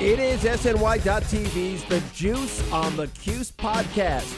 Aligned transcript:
It 0.00 0.18
is 0.18 0.44
SNY.TV's 0.44 1.84
The 1.84 2.02
Juice 2.14 2.72
on 2.72 2.96
the 2.96 3.06
Cuse 3.08 3.52
podcast, 3.52 4.34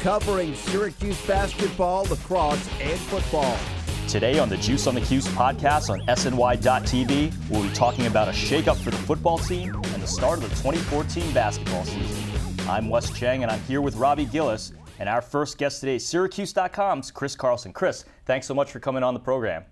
covering 0.00 0.54
Syracuse 0.54 1.20
basketball, 1.26 2.04
lacrosse, 2.04 2.68
and 2.80 2.96
football. 2.96 3.58
Today 4.06 4.38
on 4.38 4.48
the 4.48 4.56
Juice 4.58 4.86
on 4.86 4.94
the 4.94 5.00
Cuse 5.00 5.26
podcast 5.26 5.90
on 5.90 6.00
SNY.TV, 6.02 7.34
we'll 7.50 7.64
be 7.64 7.74
talking 7.74 8.06
about 8.06 8.28
a 8.28 8.30
shakeup 8.30 8.76
for 8.76 8.92
the 8.92 8.98
football 8.98 9.38
team 9.38 9.74
and 9.74 10.00
the 10.00 10.06
start 10.06 10.44
of 10.44 10.48
the 10.48 10.50
2014 10.50 11.32
basketball 11.32 11.84
season. 11.84 12.68
I'm 12.68 12.88
Wes 12.88 13.10
Cheng, 13.10 13.42
and 13.42 13.50
I'm 13.50 13.60
here 13.62 13.80
with 13.80 13.96
Robbie 13.96 14.26
Gillies. 14.26 14.72
And 15.00 15.08
our 15.08 15.22
first 15.22 15.58
guest 15.58 15.80
today 15.80 15.96
is 15.96 16.06
Syracuse.com's 16.06 17.10
Chris 17.10 17.34
Carlson. 17.34 17.72
Chris, 17.72 18.04
thanks 18.26 18.46
so 18.46 18.54
much 18.54 18.70
for 18.70 18.78
coming 18.78 19.02
on 19.02 19.14
the 19.14 19.20
program. 19.20 19.64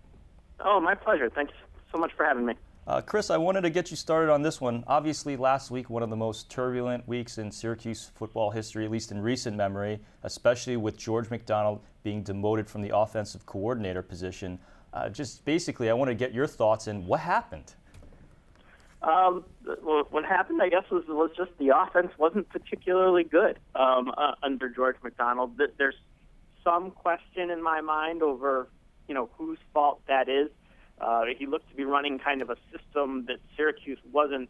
Oh, 0.58 0.80
my 0.80 0.96
pleasure. 0.96 1.30
Thanks 1.30 1.52
so 1.92 1.98
much 1.98 2.10
for 2.16 2.24
having 2.26 2.44
me. 2.44 2.54
Uh, 2.88 3.02
Chris, 3.02 3.28
I 3.28 3.36
wanted 3.36 3.60
to 3.60 3.70
get 3.70 3.90
you 3.90 3.98
started 3.98 4.32
on 4.32 4.40
this 4.40 4.62
one. 4.62 4.82
Obviously, 4.86 5.36
last 5.36 5.70
week, 5.70 5.90
one 5.90 6.02
of 6.02 6.08
the 6.08 6.16
most 6.16 6.50
turbulent 6.50 7.06
weeks 7.06 7.36
in 7.36 7.52
Syracuse 7.52 8.10
football 8.14 8.50
history, 8.50 8.86
at 8.86 8.90
least 8.90 9.12
in 9.12 9.20
recent 9.20 9.54
memory, 9.54 10.00
especially 10.22 10.78
with 10.78 10.96
George 10.96 11.28
McDonald 11.28 11.80
being 12.02 12.22
demoted 12.22 12.66
from 12.66 12.80
the 12.80 12.96
offensive 12.96 13.44
coordinator 13.44 14.00
position. 14.00 14.58
Uh, 14.94 15.10
just 15.10 15.44
basically, 15.44 15.90
I 15.90 15.92
want 15.92 16.08
to 16.08 16.14
get 16.14 16.32
your 16.32 16.46
thoughts 16.46 16.86
in 16.86 17.06
what 17.06 17.20
happened. 17.20 17.74
Um, 19.02 19.44
well, 19.82 20.06
what 20.10 20.24
happened, 20.24 20.62
I 20.62 20.70
guess, 20.70 20.84
was 20.90 21.04
was 21.08 21.30
just 21.36 21.50
the 21.58 21.76
offense 21.76 22.12
wasn't 22.16 22.48
particularly 22.48 23.22
good 23.22 23.58
um, 23.74 24.14
uh, 24.16 24.32
under 24.42 24.70
George 24.70 24.96
McDonald. 25.04 25.60
There's 25.76 25.94
some 26.64 26.90
question 26.92 27.50
in 27.50 27.62
my 27.62 27.82
mind 27.82 28.22
over, 28.22 28.66
you 29.08 29.14
know, 29.14 29.28
whose 29.36 29.58
fault 29.74 30.00
that 30.08 30.30
is. 30.30 30.48
Uh, 31.00 31.24
he 31.36 31.46
looked 31.46 31.68
to 31.70 31.76
be 31.76 31.84
running 31.84 32.18
kind 32.18 32.42
of 32.42 32.50
a 32.50 32.56
system 32.72 33.26
that 33.26 33.38
Syracuse 33.56 33.98
wasn't 34.12 34.48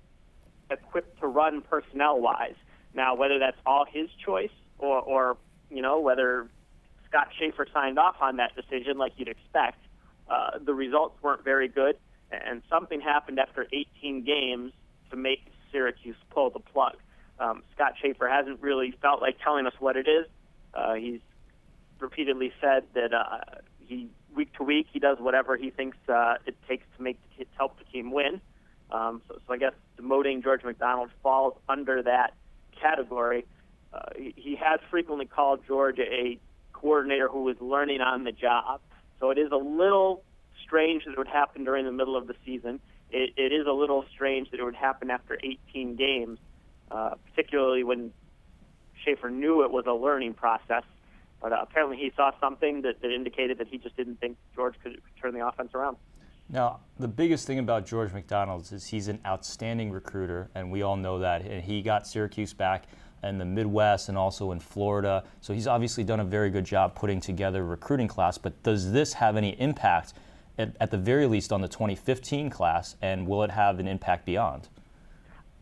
equipped 0.71 1.21
to 1.21 1.27
run 1.27 1.63
personnel-wise. 1.63 2.57
Now, 2.95 3.15
whether 3.15 3.39
that's 3.39 3.59
all 3.67 3.85
his 3.91 4.09
choice 4.25 4.51
or, 4.79 5.01
or 5.01 5.37
you 5.71 5.83
know, 5.83 6.01
whether 6.01 6.49
Scott 7.09 7.29
Shafer 7.39 7.67
signed 7.73 7.99
off 7.99 8.17
on 8.21 8.37
that 8.37 8.53
decision 8.57 8.99
like 8.99 9.13
you'd 9.17 9.29
expect, 9.29 9.79
uh, 10.29 10.59
the 10.63 10.75
results 10.75 11.17
weren't 11.23 11.45
very 11.45 11.69
good, 11.69 11.97
and 12.31 12.63
something 12.69 13.01
happened 13.01 13.39
after 13.39 13.67
18 13.73 14.25
games 14.25 14.73
to 15.11 15.17
make 15.17 15.41
Syracuse 15.73 16.17
pull 16.31 16.51
the 16.51 16.61
plug. 16.61 16.97
Um, 17.39 17.63
Scott 17.75 17.95
Shafer 18.01 18.29
hasn't 18.29 18.61
really 18.61 18.95
felt 19.01 19.23
like 19.23 19.37
telling 19.43 19.67
us 19.67 19.75
what 19.79 19.97
it 19.97 20.09
is. 20.09 20.27
Uh, 20.75 20.95
he's 20.95 21.21
repeatedly 21.99 22.53
said 22.61 22.85
that 22.95 23.13
uh, 23.15 23.61
he 23.79 24.09
week 24.35 24.53
to 24.55 24.63
week, 24.63 24.87
he 24.93 24.99
does 24.99 25.19
whatever 25.19 25.57
he 25.57 25.71
thinks 25.71 25.97
uh, 26.09 26.35
it 26.47 26.57
takes 26.69 26.85
to 26.97 27.03
make 27.03 27.19
to 27.39 27.45
help 27.57 27.79
the 27.79 27.85
team 27.85 28.11
win. 28.11 28.41
Um, 28.91 29.23
so, 29.29 29.39
so 29.47 29.53
I 29.53 29.59
guess 29.59 29.75
demoting 30.01 30.43
George 30.43 30.65
McDonald 30.65 31.11
falls 31.23 31.55
under 31.69 32.03
that 32.03 32.35
category. 32.81 33.47
Uh, 33.93 34.01
he, 34.17 34.35
he 34.37 34.57
has 34.57 34.81
frequently 34.91 35.27
called 35.27 35.61
George 35.67 35.99
a 35.99 36.39
coordinator 36.73 37.29
who 37.29 37.43
was 37.43 37.57
learning 37.61 38.01
on 38.01 38.25
the 38.25 38.33
job. 38.33 38.81
So 39.21 39.31
it 39.31 39.39
is 39.39 39.51
a 39.53 39.57
little 39.57 40.23
strange 40.65 41.05
that 41.05 41.13
it 41.13 41.19
would 41.19 41.29
happen 41.29 41.65
during 41.65 41.85
the 41.85 41.93
middle 41.93 42.17
of 42.17 42.27
the 42.27 42.35
season. 42.45 42.81
It, 43.11 43.35
it 43.37 43.53
is 43.53 43.67
a 43.67 43.73
little 43.73 44.05
strange 44.15 44.51
that 44.51 44.61
it 44.61 44.65
would 44.65 44.75
happen 44.75 45.11
after 45.11 45.39
18 45.43 45.97
games, 45.97 46.39
uh, 46.91 47.15
particularly 47.31 47.85
when 47.85 48.13
Shafer 49.05 49.31
knew 49.31 49.65
it 49.65 49.71
was 49.71 49.87
a 49.87 49.93
learning 49.93 50.35
process. 50.35 50.85
But 51.41 51.53
uh, 51.53 51.59
apparently, 51.63 51.97
he 51.97 52.13
saw 52.17 52.33
something 52.41 52.83
that, 52.83 53.01
that 53.01 53.13
indicated 53.13 53.59
that 53.59 53.69
he 53.69 53.79
just 53.79 53.97
didn't 53.97 54.21
think 54.21 54.37
George 54.55 54.75
could, 54.83 54.95
could 54.95 55.23
turn 55.23 55.35
the 55.35 55.47
offense 55.47 55.71
around. 55.75 55.97
Now, 56.51 56.81
the 56.99 57.09
biggest 57.09 57.47
thing 57.47 57.59
about 57.59 57.87
George 57.87 58.13
McDonald 58.13 58.73
is 58.73 58.87
he's 58.87 59.09
an 59.09 59.21
outstanding 59.27 59.93
recruiter, 59.93 60.49
and 60.55 60.71
we 60.71 60.83
all 60.83 60.97
know 60.97 61.19
that. 61.19 61.43
And 61.43 61.63
he 61.63 61.83
got 61.83 62.07
Syracuse 62.07 62.55
back 62.55 62.85
in 63.23 63.39
the 63.39 63.45
Midwest 63.45 64.09
and 64.09 64.17
also 64.17 64.53
in 64.53 64.61
Florida. 64.61 65.25
So 65.41 65.53
he's 65.53 65.67
obviously 65.67 66.05
done 66.05 66.21
a 66.21 66.25
very 66.25 66.51
good 66.51 66.65
job 66.65 66.95
putting 66.95 67.21
together 67.21 67.61
a 67.61 67.65
recruiting 67.65 68.09
class. 68.09 68.39
But 68.39 68.63
does 68.63 68.93
this 68.93 69.13
have 69.13 69.37
any 69.37 69.61
impact, 69.61 70.15
at, 70.57 70.75
at 70.81 70.91
the 70.91 70.99
very 70.99 71.27
least, 71.27 71.53
on 71.53 71.61
the 71.61 71.69
2015 71.69 72.49
class, 72.51 72.97
and 73.03 73.27
will 73.27 73.43
it 73.43 73.51
have 73.51 73.79
an 73.79 73.87
impact 73.87 74.25
beyond? 74.25 74.69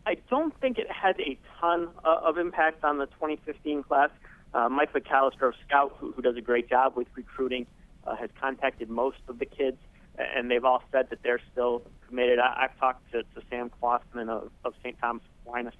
I 0.05 0.15
don't 0.29 0.57
think 0.61 0.77
it 0.77 0.89
has 0.89 1.15
a 1.19 1.37
ton 1.59 1.89
uh, 2.05 2.19
of 2.23 2.37
impact 2.37 2.85
on 2.85 2.97
the 2.97 3.07
2015 3.07 3.83
class. 3.83 4.09
Uh, 4.57 4.67
Mike 4.69 4.91
McAllister 4.91 5.49
of 5.49 5.53
Scout, 5.67 5.95
who, 5.99 6.11
who 6.13 6.23
does 6.23 6.35
a 6.35 6.41
great 6.41 6.67
job 6.67 6.93
with 6.95 7.07
recruiting, 7.13 7.67
uh, 8.07 8.15
has 8.15 8.31
contacted 8.41 8.89
most 8.89 9.19
of 9.27 9.37
the 9.37 9.45
kids, 9.45 9.77
and 10.17 10.49
they've 10.49 10.65
all 10.65 10.81
said 10.91 11.11
that 11.11 11.21
they're 11.21 11.39
still 11.51 11.83
committed. 12.07 12.39
I, 12.39 12.63
I've 12.63 12.79
talked 12.79 13.11
to, 13.11 13.21
to 13.21 13.41
Sam 13.51 13.69
Klossman 13.79 14.29
of, 14.29 14.49
of 14.65 14.73
St. 14.81 14.97
Thomas 14.99 15.21
Aquinas, 15.45 15.75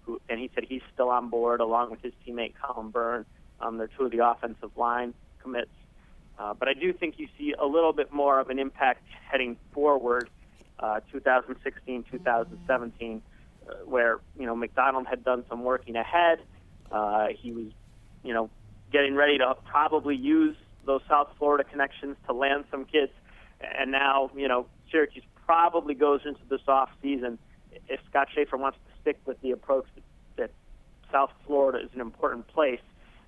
who, 0.00 0.18
and 0.30 0.40
he 0.40 0.50
said 0.54 0.64
he's 0.66 0.80
still 0.94 1.10
on 1.10 1.28
board 1.28 1.60
along 1.60 1.90
with 1.90 2.00
his 2.00 2.14
teammate 2.26 2.54
Colin 2.58 2.88
Byrne. 2.88 3.26
Um, 3.60 3.76
they're 3.76 3.90
two 3.98 4.06
of 4.06 4.12
the 4.12 4.26
offensive 4.26 4.70
line 4.78 5.12
commits. 5.42 5.68
Uh, 6.38 6.54
but 6.54 6.68
I 6.68 6.72
do 6.72 6.94
think 6.94 7.18
you 7.18 7.28
see 7.36 7.52
a 7.58 7.66
little 7.66 7.92
bit 7.92 8.14
more 8.14 8.40
of 8.40 8.48
an 8.48 8.58
impact 8.58 9.04
heading 9.30 9.58
forward, 9.72 10.30
uh, 10.78 11.00
2016, 11.12 12.04
2017, 12.10 13.22
uh, 13.68 13.74
where 13.84 14.20
you 14.38 14.46
know 14.46 14.56
McDonald 14.56 15.06
had 15.06 15.22
done 15.22 15.44
some 15.50 15.64
working 15.64 15.96
ahead. 15.96 16.38
Uh, 16.90 17.26
he 17.38 17.52
was 17.52 17.66
you 18.22 18.32
know, 18.32 18.50
getting 18.92 19.14
ready 19.14 19.38
to 19.38 19.54
probably 19.64 20.16
use 20.16 20.56
those 20.84 21.00
South 21.08 21.28
Florida 21.38 21.64
connections 21.64 22.16
to 22.26 22.32
land 22.32 22.64
some 22.70 22.84
kids. 22.84 23.12
And 23.78 23.90
now, 23.92 24.30
you 24.36 24.48
know, 24.48 24.66
Syracuse 24.90 25.24
probably 25.46 25.94
goes 25.94 26.20
into 26.24 26.40
this 26.48 26.60
off 26.68 26.90
season 27.00 27.38
if 27.88 28.00
Scott 28.10 28.28
Shafer 28.34 28.56
wants 28.56 28.78
to 28.86 29.00
stick 29.00 29.18
with 29.24 29.40
the 29.40 29.52
approach 29.52 29.86
that, 29.94 30.04
that 30.36 30.50
South 31.10 31.30
Florida 31.46 31.78
is 31.84 31.90
an 31.94 32.00
important 32.00 32.46
place. 32.48 32.80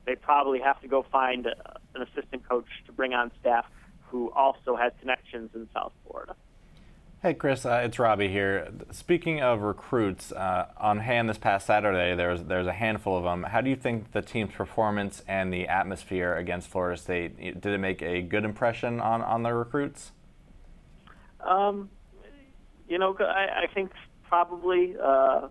They 0.06 0.16
probably 0.16 0.60
have 0.60 0.80
to 0.82 0.88
go 0.88 1.04
find 1.10 1.46
a, 1.46 1.78
an 1.94 2.02
assistant 2.02 2.46
coach 2.48 2.66
to 2.86 2.92
bring 2.92 3.14
on 3.14 3.30
staff 3.40 3.66
who 4.08 4.30
also 4.32 4.76
has 4.76 4.92
connections 5.00 5.50
in 5.54 5.68
South. 5.72 5.92
Hey, 7.24 7.32
Chris, 7.32 7.64
uh, 7.64 7.80
it's 7.82 7.98
Robbie 7.98 8.28
here. 8.28 8.70
Speaking 8.90 9.40
of 9.40 9.62
recruits, 9.62 10.30
uh, 10.30 10.66
on 10.76 10.98
hand 10.98 11.26
this 11.26 11.38
past 11.38 11.66
Saturday, 11.66 12.14
there's 12.14 12.44
there's 12.44 12.66
a 12.66 12.72
handful 12.74 13.16
of 13.16 13.24
them. 13.24 13.44
How 13.44 13.62
do 13.62 13.70
you 13.70 13.76
think 13.76 14.12
the 14.12 14.20
team's 14.20 14.52
performance 14.52 15.22
and 15.26 15.50
the 15.50 15.66
atmosphere 15.66 16.36
against 16.36 16.68
Florida 16.68 17.00
State 17.00 17.62
did 17.62 17.72
it 17.72 17.78
make 17.78 18.02
a 18.02 18.20
good 18.20 18.44
impression 18.44 19.00
on 19.00 19.22
on 19.22 19.42
the 19.42 19.54
recruits? 19.54 20.12
Um, 21.40 21.88
you 22.90 22.98
know, 22.98 23.16
I, 23.18 23.62
I 23.62 23.66
think 23.72 23.92
probably 24.28 24.94
uh, 25.02 25.48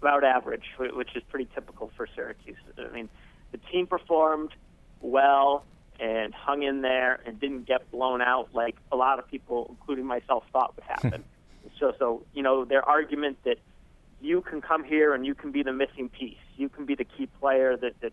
about 0.00 0.22
average, 0.22 0.62
which 0.78 1.16
is 1.16 1.24
pretty 1.28 1.48
typical 1.56 1.90
for 1.96 2.06
Syracuse. 2.14 2.56
I 2.78 2.94
mean, 2.94 3.08
the 3.50 3.58
team 3.72 3.88
performed 3.88 4.52
well 5.00 5.64
and 5.98 6.32
hung 6.32 6.62
in 6.62 6.82
there 6.82 7.20
and 7.26 7.40
didn't 7.40 7.66
get 7.66 7.90
blown 7.90 8.22
out 8.22 8.48
like 8.54 8.76
a 8.92 8.96
lot 8.96 9.18
of 9.18 9.28
people, 9.28 9.66
including 9.70 10.06
myself, 10.06 10.44
thought 10.52 10.74
would 10.76 10.84
happen. 10.84 11.24
so, 11.80 11.92
so 11.98 12.22
you 12.34 12.42
know, 12.42 12.64
their 12.64 12.82
argument 12.82 13.38
that 13.44 13.58
you 14.20 14.40
can 14.40 14.60
come 14.60 14.84
here 14.84 15.14
and 15.14 15.26
you 15.26 15.34
can 15.34 15.52
be 15.52 15.62
the 15.62 15.72
missing 15.72 16.08
piece, 16.08 16.36
you 16.56 16.68
can 16.68 16.86
be 16.86 16.94
the 16.94 17.04
key 17.04 17.28
player 17.40 17.76
that, 17.76 18.00
that 18.00 18.12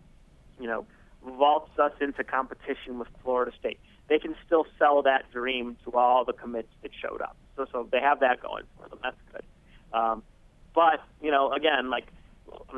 you 0.59 0.67
know, 0.67 0.85
vaults 1.23 1.71
us 1.79 1.91
into 1.99 2.23
competition 2.23 2.99
with 2.99 3.07
Florida 3.23 3.51
State. 3.59 3.79
They 4.07 4.19
can 4.19 4.35
still 4.45 4.65
sell 4.77 5.01
that 5.03 5.31
dream 5.31 5.77
to 5.83 5.91
all 5.97 6.25
the 6.25 6.33
commits 6.33 6.69
that 6.83 6.91
showed 7.01 7.21
up. 7.21 7.35
So, 7.55 7.65
so 7.71 7.89
they 7.91 7.99
have 7.99 8.19
that 8.19 8.41
going 8.41 8.63
for 8.77 8.87
them. 8.89 8.99
That's 9.01 9.17
good. 9.31 9.43
Um, 9.97 10.23
but 10.75 11.01
you 11.21 11.31
know, 11.31 11.51
again, 11.53 11.89
like 11.89 12.07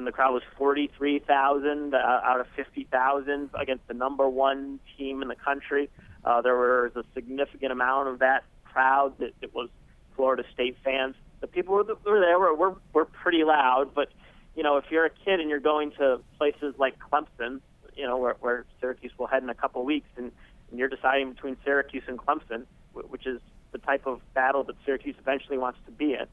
the 0.08 0.14
crowd 0.14 0.34
was 0.34 0.44
43,000 0.58 1.94
uh, 1.94 1.98
out 1.98 2.40
of 2.40 2.48
50,000 2.56 3.50
against 3.60 3.88
the 3.88 3.94
number 3.94 4.28
one 4.30 4.80
team 4.98 5.22
in 5.22 5.28
the 5.28 5.36
country. 5.36 5.90
Uh, 6.24 6.42
there 6.42 6.56
was 6.56 6.92
a 6.96 7.04
significant 7.14 7.74
amount 7.74 8.08
of 8.08 8.20
that 8.20 8.46
crowd 8.64 9.18
that, 9.20 9.34
that 9.42 9.54
was 9.54 9.70
Florida 10.16 10.44
State 10.54 10.78
fans. 10.84 11.16
The 11.42 11.48
people 11.48 11.76
who 11.76 12.10
were 12.10 12.20
there 12.22 12.40
were, 12.40 12.56
were 12.56 12.76
were 12.94 13.06
pretty 13.06 13.44
loud, 13.44 13.94
but 13.94 14.08
you 14.56 14.64
know, 14.64 14.78
if 14.78 14.86
you're 14.90 15.06
a 15.06 15.10
kid 15.10 15.42
and 15.42 15.50
you're 15.50 15.60
going 15.60 15.92
to 16.00 16.22
places 16.38 16.74
like 16.80 16.96
Clemson, 17.00 17.60
you 17.96 18.06
know, 18.06 18.18
where, 18.18 18.38
where 18.40 18.66
Syracuse 18.80 19.12
will 19.20 19.28
head 19.28 19.44
in 19.44 19.50
a 19.50 19.56
couple 19.56 19.84
weeks, 19.84 20.08
and, 20.16 20.32
and 20.72 20.80
you're 20.80 20.88
deciding 20.88 21.34
between 21.34 21.58
Syracuse 21.64 22.04
and 22.08 22.18
Clemson, 22.18 22.66
which 22.94 23.28
is 23.28 23.40
the 23.72 23.78
type 23.78 24.08
of 24.08 24.22
battle 24.34 24.64
that 24.64 24.76
Syracuse 24.86 25.16
eventually 25.20 25.58
wants 25.58 25.80
to 25.86 25.92
be 25.92 26.14
in, 26.14 26.26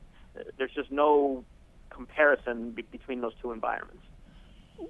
there's 0.57 0.73
just 0.73 0.91
no 0.91 1.45
comparison 1.95 2.71
be- 2.73 2.83
between 2.83 3.21
those 3.21 3.33
two 3.41 3.53
environments. 3.53 4.05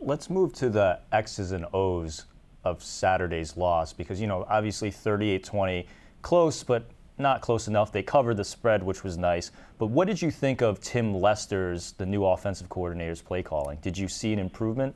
Let's 0.01 0.31
move 0.31 0.53
to 0.55 0.71
the 0.71 1.01
X's 1.13 1.53
and 1.53 1.67
O's 1.75 2.25
of 2.65 2.83
Saturday's 2.83 3.57
loss 3.57 3.93
because, 3.93 4.21
you 4.21 4.27
know, 4.27 4.47
obviously 4.49 4.91
38 4.91 5.45
20, 5.45 5.87
close, 6.23 6.63
but 6.63 6.87
not 7.19 7.43
close 7.43 7.69
enough. 7.69 7.93
They 7.93 8.03
covered 8.03 8.39
the 8.39 8.45
spread, 8.45 8.83
which 8.83 9.05
was 9.05 9.19
nice. 9.19 9.53
But 9.79 9.87
what 9.87 10.09
did 10.09 10.21
you 10.21 10.31
think 10.31 10.63
of 10.63 10.81
Tim 10.81 11.15
Lester's, 11.15 11.93
the 11.93 12.07
new 12.07 12.25
offensive 12.25 12.69
coordinator's 12.69 13.21
play 13.21 13.43
calling? 13.43 13.79
Did 13.83 13.97
you 13.99 14.09
see 14.09 14.33
an 14.33 14.39
improvement? 14.39 14.95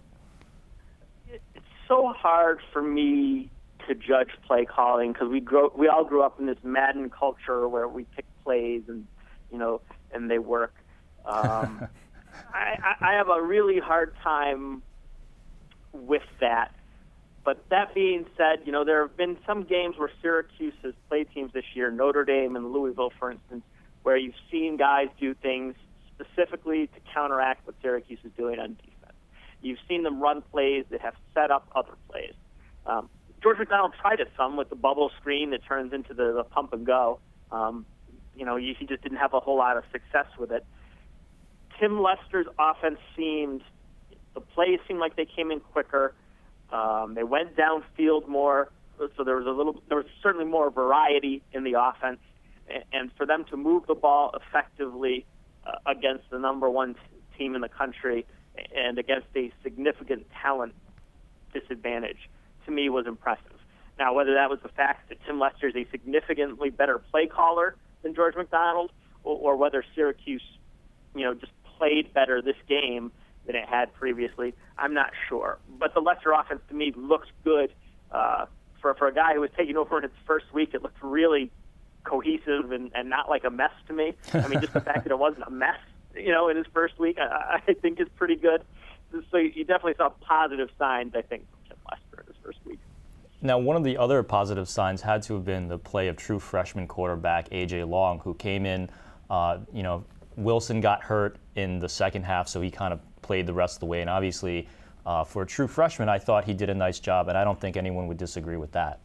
It's 1.28 1.64
so 1.86 2.12
hard 2.16 2.60
for 2.72 2.82
me 2.82 3.50
to 3.86 3.94
judge 3.94 4.30
play 4.46 4.64
calling 4.64 5.12
because 5.12 5.28
we 5.28 5.40
grow, 5.40 5.72
we 5.76 5.88
all 5.88 6.04
grew 6.04 6.22
up 6.22 6.40
in 6.40 6.46
this 6.46 6.58
Madden 6.62 7.10
culture 7.10 7.68
where 7.68 7.88
we 7.88 8.04
pick 8.16 8.24
plays 8.44 8.82
and 8.88 9.06
you 9.52 9.58
know 9.58 9.80
and 10.12 10.30
they 10.30 10.38
work. 10.38 10.74
Um, 11.28 11.86
I, 12.54 12.94
I 13.00 13.12
have 13.12 13.28
a 13.28 13.42
really 13.42 13.78
hard 13.78 14.14
time 14.22 14.82
with 15.92 16.22
that. 16.40 16.74
But 17.44 17.64
that 17.70 17.94
being 17.94 18.26
said, 18.36 18.60
you 18.64 18.72
know, 18.72 18.84
there 18.84 19.06
have 19.06 19.16
been 19.16 19.38
some 19.46 19.62
games 19.62 19.96
where 19.96 20.10
Syracuse 20.20 20.74
has 20.82 20.92
played 21.08 21.28
teams 21.32 21.52
this 21.52 21.64
year, 21.74 21.90
Notre 21.90 22.24
Dame 22.24 22.56
and 22.56 22.72
Louisville, 22.72 23.12
for 23.18 23.30
instance, 23.30 23.64
where 24.02 24.16
you've 24.16 24.34
seen 24.50 24.76
guys 24.76 25.08
do 25.18 25.34
things 25.34 25.74
specifically 26.14 26.88
to 26.88 27.00
counteract 27.14 27.66
what 27.66 27.76
Syracuse 27.80 28.18
is 28.24 28.32
doing 28.36 28.58
on 28.58 28.74
defense. 28.74 29.16
You've 29.62 29.78
seen 29.88 30.02
them 30.02 30.20
run 30.20 30.42
plays 30.42 30.84
that 30.90 31.00
have 31.00 31.14
set 31.34 31.50
up 31.50 31.66
other 31.74 31.94
plays. 32.10 32.34
Um, 32.86 33.08
George 33.42 33.58
McDonald 33.58 33.94
tried 34.00 34.20
it 34.20 34.30
some 34.36 34.56
with 34.56 34.68
the 34.68 34.76
bubble 34.76 35.10
screen 35.20 35.50
that 35.50 35.64
turns 35.64 35.92
into 35.92 36.12
the, 36.12 36.32
the 36.32 36.44
pump 36.44 36.72
and 36.72 36.84
go. 36.84 37.20
Um, 37.50 37.86
you 38.36 38.44
know, 38.44 38.56
he 38.56 38.74
just 38.88 39.02
didn't 39.02 39.18
have 39.18 39.34
a 39.34 39.40
whole 39.40 39.56
lot 39.56 39.76
of 39.76 39.84
success 39.92 40.26
with 40.38 40.52
it. 40.52 40.64
Tim 41.78 42.02
Lester's 42.02 42.46
offense 42.58 42.98
seemed 43.16 43.62
the 44.34 44.40
plays 44.40 44.78
seemed 44.86 45.00
like 45.00 45.16
they 45.16 45.24
came 45.24 45.50
in 45.50 45.60
quicker. 45.60 46.14
Um, 46.72 47.14
they 47.14 47.24
went 47.24 47.56
downfield 47.56 48.28
more, 48.28 48.70
so 49.16 49.24
there 49.24 49.36
was 49.36 49.46
a 49.46 49.50
little, 49.50 49.82
there 49.88 49.96
was 49.96 50.06
certainly 50.22 50.44
more 50.44 50.70
variety 50.70 51.42
in 51.52 51.64
the 51.64 51.80
offense, 51.80 52.20
and 52.92 53.10
for 53.16 53.26
them 53.26 53.44
to 53.50 53.56
move 53.56 53.86
the 53.86 53.94
ball 53.94 54.34
effectively 54.34 55.24
uh, 55.66 55.72
against 55.86 56.30
the 56.30 56.38
number 56.38 56.68
one 56.68 56.94
team 57.36 57.54
in 57.54 57.62
the 57.62 57.68
country 57.68 58.26
and 58.76 58.98
against 58.98 59.28
a 59.36 59.52
significant 59.62 60.26
talent 60.42 60.74
disadvantage, 61.52 62.28
to 62.66 62.70
me 62.70 62.88
was 62.88 63.06
impressive. 63.06 63.52
Now, 63.98 64.12
whether 64.14 64.34
that 64.34 64.50
was 64.50 64.60
the 64.62 64.68
fact 64.68 65.08
that 65.08 65.18
Tim 65.26 65.40
Lester 65.40 65.68
is 65.68 65.76
a 65.76 65.86
significantly 65.90 66.70
better 66.70 66.98
play 66.98 67.26
caller 67.26 67.76
than 68.02 68.14
George 68.14 68.36
McDonald, 68.36 68.92
or, 69.24 69.36
or 69.36 69.56
whether 69.56 69.84
Syracuse, 69.94 70.42
you 71.14 71.24
know, 71.24 71.34
just 71.34 71.52
played 71.78 72.12
better 72.12 72.42
this 72.42 72.56
game 72.68 73.12
than 73.46 73.56
it 73.56 73.68
had 73.68 73.92
previously. 73.94 74.54
I'm 74.76 74.94
not 74.94 75.10
sure, 75.28 75.58
but 75.78 75.94
the 75.94 76.00
Lester 76.00 76.32
offense 76.32 76.60
to 76.68 76.74
me 76.74 76.92
looks 76.96 77.28
good. 77.44 77.72
Uh, 78.10 78.46
for 78.80 78.94
for 78.94 79.08
a 79.08 79.14
guy 79.14 79.34
who 79.34 79.40
was 79.40 79.50
taking 79.56 79.76
over 79.76 79.98
in 79.98 80.04
its 80.04 80.14
first 80.26 80.46
week, 80.52 80.70
it 80.74 80.82
looked 80.82 81.02
really 81.02 81.50
cohesive 82.04 82.72
and, 82.72 82.90
and 82.94 83.10
not 83.10 83.28
like 83.28 83.44
a 83.44 83.50
mess 83.50 83.72
to 83.86 83.92
me. 83.92 84.14
I 84.32 84.48
mean, 84.48 84.60
just 84.60 84.72
the 84.72 84.80
fact 84.80 85.04
that 85.04 85.10
it 85.10 85.18
wasn't 85.18 85.44
a 85.46 85.50
mess, 85.50 85.78
you 86.14 86.30
know, 86.30 86.48
in 86.48 86.56
his 86.56 86.66
first 86.72 86.98
week, 86.98 87.18
I, 87.18 87.60
I 87.66 87.74
think 87.74 88.00
is 88.00 88.08
pretty 88.16 88.36
good. 88.36 88.62
So 89.30 89.38
you 89.38 89.64
definitely 89.64 89.94
saw 89.96 90.10
positive 90.10 90.68
signs, 90.78 91.14
I 91.14 91.22
think, 91.22 91.46
from 91.50 91.58
Tim 91.68 91.76
Lester 91.90 92.20
in 92.20 92.26
his 92.26 92.36
first 92.44 92.58
week. 92.64 92.78
Now, 93.40 93.58
one 93.58 93.76
of 93.76 93.84
the 93.84 93.96
other 93.96 94.22
positive 94.22 94.68
signs 94.68 95.02
had 95.02 95.22
to 95.24 95.34
have 95.34 95.44
been 95.44 95.68
the 95.68 95.78
play 95.78 96.08
of 96.08 96.16
true 96.16 96.38
freshman 96.38 96.86
quarterback 96.86 97.48
AJ 97.50 97.88
Long, 97.88 98.18
who 98.20 98.34
came 98.34 98.66
in. 98.66 98.90
Uh, 99.30 99.58
you 99.72 99.82
know, 99.82 100.04
Wilson 100.38 100.80
got 100.80 101.02
hurt 101.02 101.36
in 101.56 101.80
the 101.80 101.88
second 101.88 102.22
half, 102.22 102.48
so 102.48 102.60
he 102.60 102.70
kind 102.70 102.92
of 102.92 103.00
played 103.22 103.46
the 103.46 103.52
rest 103.52 103.76
of 103.76 103.80
the 103.80 103.86
way. 103.86 104.00
And 104.00 104.08
obviously, 104.08 104.68
uh, 105.04 105.24
for 105.24 105.42
a 105.42 105.46
true 105.46 105.66
freshman, 105.66 106.08
I 106.08 106.18
thought 106.18 106.44
he 106.44 106.54
did 106.54 106.70
a 106.70 106.74
nice 106.74 107.00
job, 107.00 107.28
and 107.28 107.36
I 107.36 107.44
don't 107.44 107.60
think 107.60 107.76
anyone 107.76 108.06
would 108.06 108.18
disagree 108.18 108.56
with 108.56 108.72
that. 108.72 109.00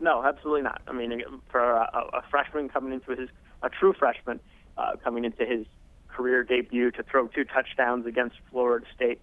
No, 0.00 0.24
absolutely 0.24 0.62
not. 0.62 0.80
I 0.88 0.92
mean, 0.92 1.22
for 1.50 1.60
a, 1.60 2.08
a 2.14 2.22
freshman 2.30 2.68
coming 2.68 2.92
into 2.92 3.14
his, 3.14 3.28
a 3.62 3.68
true 3.68 3.92
freshman 3.92 4.40
uh, 4.76 4.96
coming 5.04 5.24
into 5.24 5.44
his 5.44 5.66
career 6.08 6.42
debut 6.42 6.90
to 6.92 7.02
throw 7.02 7.28
two 7.28 7.44
touchdowns 7.44 8.06
against 8.06 8.36
Florida 8.50 8.86
State, 8.94 9.20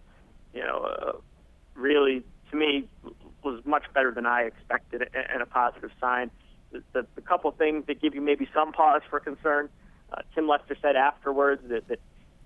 you 0.53 0.62
know, 0.62 0.77
uh, 0.79 1.12
really 1.75 2.23
to 2.51 2.55
me 2.55 2.88
was 3.44 3.62
much 3.65 3.83
better 3.94 4.12
than 4.12 4.25
I 4.25 4.44
expected 4.44 5.09
and 5.13 5.41
a 5.41 5.45
positive 5.45 5.91
sign. 6.00 6.29
The, 6.71 6.83
the, 6.94 7.07
the 7.15 7.21
couple 7.21 7.50
things 7.51 7.85
that 7.88 8.01
give 8.01 8.13
you 8.13 8.21
maybe 8.21 8.47
some 8.53 8.71
pause 8.71 9.01
for 9.09 9.19
concern. 9.19 9.69
Uh, 10.12 10.22
Tim 10.34 10.48
Lester 10.48 10.75
said 10.82 10.96
afterwards 10.96 11.62
that, 11.70 11.88
that 11.88 12.00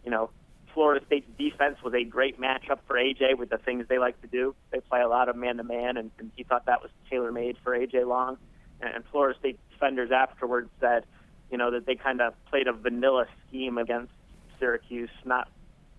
you 0.03 0.12
know 0.12 0.29
Florida 0.74 1.05
State's 1.05 1.27
defense 1.38 1.77
was 1.84 1.93
a 1.93 2.03
great 2.03 2.39
matchup 2.39 2.79
for 2.88 2.96
AJ 2.96 3.38
with 3.38 3.50
the 3.50 3.58
things 3.58 3.86
they 3.88 4.00
like 4.00 4.20
to 4.22 4.27
do. 4.27 4.55
They 4.72 4.79
play 4.79 5.01
a 5.01 5.08
lot 5.08 5.29
of 5.29 5.36
man 5.36 5.58
to 5.58 5.63
man, 5.63 5.98
and 5.98 6.12
he 6.36 6.43
thought 6.43 6.65
that 6.65 6.82
was 6.82 6.91
tailor 7.10 7.32
made 7.32 7.58
for 7.63 7.77
AJ 7.77 8.08
Long. 8.08 8.38
And 8.82 9.03
Florida 9.12 9.38
State 9.39 9.60
defenders 9.72 10.12
afterwards 10.12 10.70
said, 10.82 11.05
you 11.50 11.58
know, 11.58 11.72
that 11.72 11.86
they 11.86 11.96
kind 11.96 12.22
of 12.22 12.34
played 12.50 12.67
a 12.67 12.74
vanilla 12.74 13.27
scheme 13.48 13.77
against 13.77 14.12
Syracuse, 14.60 15.10
not 15.24 15.48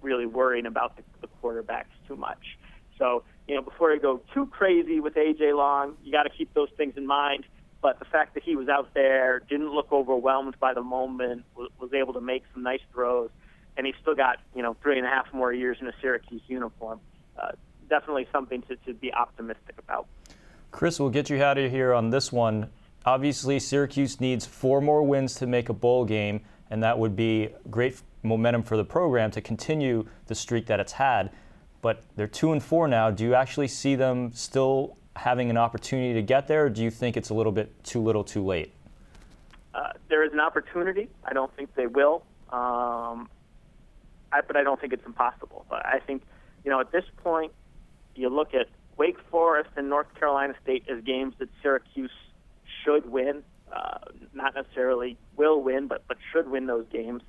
really 0.02 0.26
worrying 0.26 0.66
about 0.66 0.96
the, 0.96 1.02
the 1.22 1.28
quarterbacks 1.42 1.94
too 2.06 2.16
much. 2.16 2.58
So 2.98 3.22
you 3.46 3.54
know, 3.54 3.62
before 3.62 3.92
you 3.92 4.00
go 4.00 4.20
too 4.32 4.46
crazy 4.46 5.00
with 5.00 5.14
AJ 5.14 5.56
Long, 5.56 5.94
you 6.02 6.12
got 6.12 6.22
to 6.24 6.30
keep 6.30 6.52
those 6.54 6.70
things 6.76 6.94
in 6.96 7.06
mind. 7.06 7.44
But 7.84 7.98
the 7.98 8.06
fact 8.06 8.32
that 8.32 8.42
he 8.42 8.56
was 8.56 8.66
out 8.70 8.94
there, 8.94 9.40
didn't 9.40 9.70
look 9.70 9.92
overwhelmed 9.92 10.58
by 10.58 10.72
the 10.72 10.82
moment, 10.82 11.44
was, 11.54 11.70
was 11.78 11.92
able 11.92 12.14
to 12.14 12.20
make 12.22 12.42
some 12.54 12.62
nice 12.62 12.80
throws, 12.94 13.28
and 13.76 13.84
he's 13.86 13.94
still 14.00 14.14
got 14.14 14.38
you 14.56 14.62
know 14.62 14.74
three 14.82 14.96
and 14.96 15.06
a 15.06 15.10
half 15.10 15.26
more 15.34 15.52
years 15.52 15.76
in 15.82 15.86
a 15.86 15.92
Syracuse 16.00 16.40
uniform. 16.48 16.98
Uh, 17.38 17.50
definitely 17.90 18.26
something 18.32 18.62
to, 18.62 18.76
to 18.86 18.94
be 18.94 19.12
optimistic 19.12 19.74
about. 19.78 20.06
Chris, 20.70 20.98
we'll 20.98 21.10
get 21.10 21.28
you 21.28 21.42
out 21.42 21.58
of 21.58 21.70
here 21.70 21.92
on 21.92 22.08
this 22.08 22.32
one. 22.32 22.70
Obviously, 23.04 23.60
Syracuse 23.60 24.18
needs 24.18 24.46
four 24.46 24.80
more 24.80 25.02
wins 25.02 25.34
to 25.34 25.46
make 25.46 25.68
a 25.68 25.74
bowl 25.74 26.06
game, 26.06 26.40
and 26.70 26.82
that 26.82 26.98
would 26.98 27.14
be 27.14 27.50
great 27.70 28.00
momentum 28.22 28.62
for 28.62 28.78
the 28.78 28.84
program 28.84 29.30
to 29.32 29.42
continue 29.42 30.06
the 30.24 30.34
streak 30.34 30.64
that 30.68 30.80
it's 30.80 30.92
had 30.92 31.30
but 31.84 32.02
they're 32.16 32.26
two 32.26 32.50
and 32.50 32.62
four 32.62 32.88
now. 32.88 33.10
Do 33.10 33.24
you 33.24 33.34
actually 33.34 33.68
see 33.68 33.94
them 33.94 34.32
still 34.32 34.96
having 35.16 35.50
an 35.50 35.56
opportunity 35.56 36.14
to 36.14 36.22
get 36.22 36.48
there, 36.48 36.66
or 36.66 36.70
do 36.70 36.82
you 36.82 36.90
think 36.90 37.16
it's 37.16 37.30
a 37.30 37.34
little 37.34 37.52
bit 37.52 37.84
too 37.84 38.00
little, 38.00 38.24
too 38.24 38.44
late? 38.44 38.72
Uh, 39.74 39.92
there 40.08 40.24
is 40.24 40.32
an 40.32 40.40
opportunity. 40.40 41.08
I 41.24 41.32
don't 41.32 41.54
think 41.56 41.74
they 41.74 41.86
will, 41.86 42.24
um, 42.50 43.28
I, 44.32 44.40
but 44.46 44.56
I 44.56 44.62
don't 44.62 44.80
think 44.80 44.92
it's 44.92 45.06
impossible. 45.06 45.66
But 45.68 45.84
I 45.84 45.98
think, 45.98 46.22
you 46.64 46.70
know, 46.70 46.80
at 46.80 46.92
this 46.92 47.04
point, 47.22 47.52
you 48.14 48.28
look 48.28 48.54
at 48.54 48.68
Wake 48.96 49.18
Forest 49.30 49.70
and 49.76 49.88
North 49.88 50.12
Carolina 50.14 50.54
State 50.62 50.84
as 50.88 51.02
games 51.02 51.34
that 51.38 51.48
Syracuse 51.62 52.12
should 52.84 53.10
win, 53.10 53.42
uh, 53.72 53.98
not 54.32 54.54
necessarily 54.54 55.16
will 55.36 55.60
win, 55.60 55.88
but 55.88 56.04
but 56.06 56.18
should 56.32 56.48
win 56.48 56.66
those 56.66 56.86
games. 56.92 57.22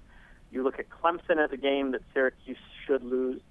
You 0.51 0.63
look 0.63 0.79
at 0.79 0.85
Clemson 0.89 1.43
as 1.43 1.51
a 1.51 1.57
game 1.57 1.91
that 1.91 2.01
Syracuse 2.13 2.57
should 2.85 3.03
lose. 3.03 3.41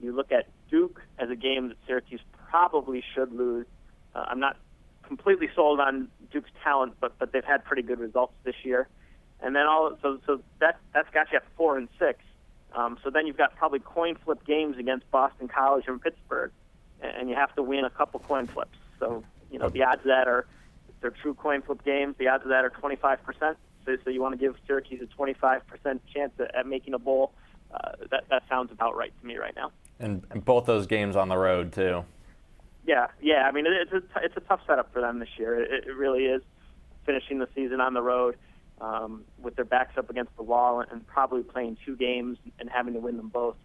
You 0.00 0.12
look 0.12 0.32
at 0.32 0.46
Duke 0.70 1.02
as 1.18 1.28
a 1.28 1.36
game 1.36 1.68
that 1.68 1.76
Syracuse 1.86 2.20
probably 2.50 3.04
should 3.14 3.32
lose. 3.32 3.66
Uh, 4.18 4.24
I'm 4.28 4.40
not 4.40 4.56
completely 5.02 5.48
sold 5.54 5.80
on 5.80 6.08
Duke's 6.32 6.50
talent, 6.62 6.94
but 7.00 7.18
but 7.18 7.32
they've 7.32 7.44
had 7.44 7.64
pretty 7.64 7.82
good 7.82 7.98
results 7.98 8.34
this 8.44 8.54
year. 8.64 8.88
And 9.40 9.54
then 9.54 9.66
all 9.66 9.96
so 10.02 10.18
so 10.26 10.40
that 10.60 10.78
that's 10.92 11.08
got 11.10 11.30
you 11.30 11.36
at 11.36 11.44
four 11.56 11.78
and 11.78 11.88
six. 11.98 12.20
Um, 12.74 12.98
so 13.02 13.10
then 13.10 13.26
you've 13.26 13.36
got 13.36 13.56
probably 13.56 13.78
coin 13.78 14.16
flip 14.24 14.44
games 14.44 14.76
against 14.78 15.10
Boston 15.10 15.48
College 15.48 15.84
and 15.86 16.02
Pittsburgh, 16.02 16.52
and 17.00 17.28
you 17.30 17.34
have 17.34 17.54
to 17.54 17.62
win 17.62 17.84
a 17.84 17.90
couple 17.90 18.20
coin 18.20 18.46
flips. 18.46 18.76
So 18.98 19.22
you 19.50 19.58
know 19.58 19.68
the 19.68 19.84
odds 19.84 20.00
of 20.00 20.08
that 20.08 20.26
are 20.26 20.46
they're 21.00 21.10
true 21.10 21.34
coin 21.34 21.62
flip 21.62 21.84
games. 21.84 22.16
The 22.18 22.28
odds 22.28 22.42
of 22.42 22.50
that 22.50 22.64
are 22.64 22.70
25 22.70 23.22
percent. 23.22 23.56
So, 23.86 23.96
so 24.04 24.10
you 24.10 24.20
want 24.20 24.34
to 24.34 24.38
give 24.38 24.56
Syracuse 24.66 25.00
a 25.00 25.06
25 25.06 25.66
percent 25.66 26.02
chance 26.12 26.32
at, 26.40 26.66
making 26.66 26.94
a 26.94 26.98
bowl. 26.98 27.32
Uh, 27.72 27.92
that 28.10 28.24
that 28.30 28.42
sounds 28.48 28.72
about 28.72 28.96
right 28.96 29.12
to 29.20 29.26
me 29.26 29.36
right 29.36 29.54
now. 29.54 29.70
And 30.00 30.44
both 30.44 30.66
those 30.66 30.86
games 30.86 31.16
on 31.16 31.28
the 31.28 31.38
road 31.38 31.72
too. 31.72 32.04
Yeah, 32.88 33.08
yeah. 33.20 33.42
I 33.46 33.52
mean, 33.52 33.66
it, 33.66 33.72
it's 33.92 33.92
a 33.92 34.24
it's 34.24 34.36
a 34.38 34.40
tough 34.40 34.60
setup 34.66 34.94
for 34.94 35.02
them 35.02 35.18
this 35.18 35.28
year. 35.36 35.60
It, 35.60 35.84
it 35.86 35.94
really 35.94 36.24
is. 36.24 36.40
Finishing 37.04 37.38
the 37.38 37.48
season 37.54 37.82
on 37.82 37.92
the 37.92 38.00
road 38.00 38.36
um, 38.80 39.24
with 39.38 39.56
their 39.56 39.66
backs 39.66 39.98
up 39.98 40.08
against 40.08 40.34
the 40.36 40.42
wall 40.42 40.80
and, 40.80 40.90
and 40.90 41.06
probably 41.06 41.42
playing 41.42 41.76
two 41.84 41.96
games 41.96 42.38
and 42.58 42.70
having 42.70 42.94
to 42.94 43.00
win 43.00 43.18
them 43.18 43.28
both. 43.28 43.56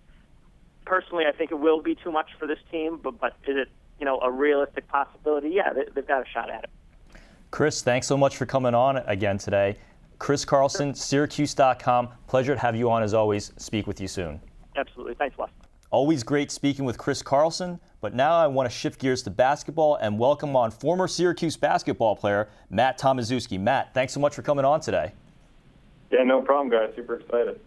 Personally, 0.86 1.24
I 1.26 1.32
think 1.32 1.52
it 1.52 1.60
will 1.60 1.82
be 1.82 1.96
too 1.96 2.12
much 2.12 2.32
for 2.38 2.48
this 2.48 2.60
team, 2.70 3.00
but 3.02 3.18
but 3.18 3.38
is 3.48 3.56
it 3.56 3.70
you 3.98 4.06
know 4.06 4.20
a 4.20 4.30
realistic 4.30 4.90
possibility? 4.90 5.52
Yeah, 5.52 5.72
they, 5.72 5.84
they've 5.96 6.08
got 6.08 6.22
a 6.22 6.30
shot 6.30 6.50
at 6.50 6.66
it. 6.66 6.70
Chris, 7.50 7.82
thanks 7.82 8.08
so 8.08 8.18
much 8.18 8.36
for 8.36 8.46
coming 8.46 8.76
on 8.76 8.98
again 8.98 9.38
today. 9.38 9.78
Chris 10.20 10.44
Carlson, 10.44 10.94
Syracuse.com. 10.94 12.10
Pleasure 12.28 12.56
to 12.56 12.60
have 12.60 12.76
you 12.76 12.92
on 12.92 13.04
as 13.04 13.14
always. 13.14 13.54
Speak 13.56 13.88
with 13.88 14.02
you 14.02 14.10
soon. 14.10 14.42
Absolutely. 14.76 15.14
Thanks, 15.14 15.38
Wes. 15.38 15.50
Always 15.94 16.24
great 16.24 16.50
speaking 16.50 16.86
with 16.86 16.98
Chris 16.98 17.22
Carlson, 17.22 17.80
but 18.02 18.16
now 18.16 18.34
I 18.36 18.48
want 18.48 18.68
to 18.68 18.76
shift 18.76 19.00
gears 19.00 19.22
to 19.22 19.30
basketball 19.30 19.98
and 19.98 20.18
welcome 20.18 20.56
on 20.56 20.72
former 20.72 21.08
Syracuse 21.08 21.56
basketball 21.56 22.16
player 22.16 22.50
Matt 22.72 22.98
Tomaszewski. 23.00 23.60
Matt, 23.60 23.94
thanks 23.94 24.12
so 24.12 24.20
much 24.20 24.34
for 24.34 24.42
coming 24.42 24.66
on 24.66 24.82
today. 24.82 25.12
Yeah, 26.10 26.24
no 26.24 26.42
problem, 26.42 26.70
guys. 26.70 26.96
Super 26.96 27.18
excited. 27.18 27.60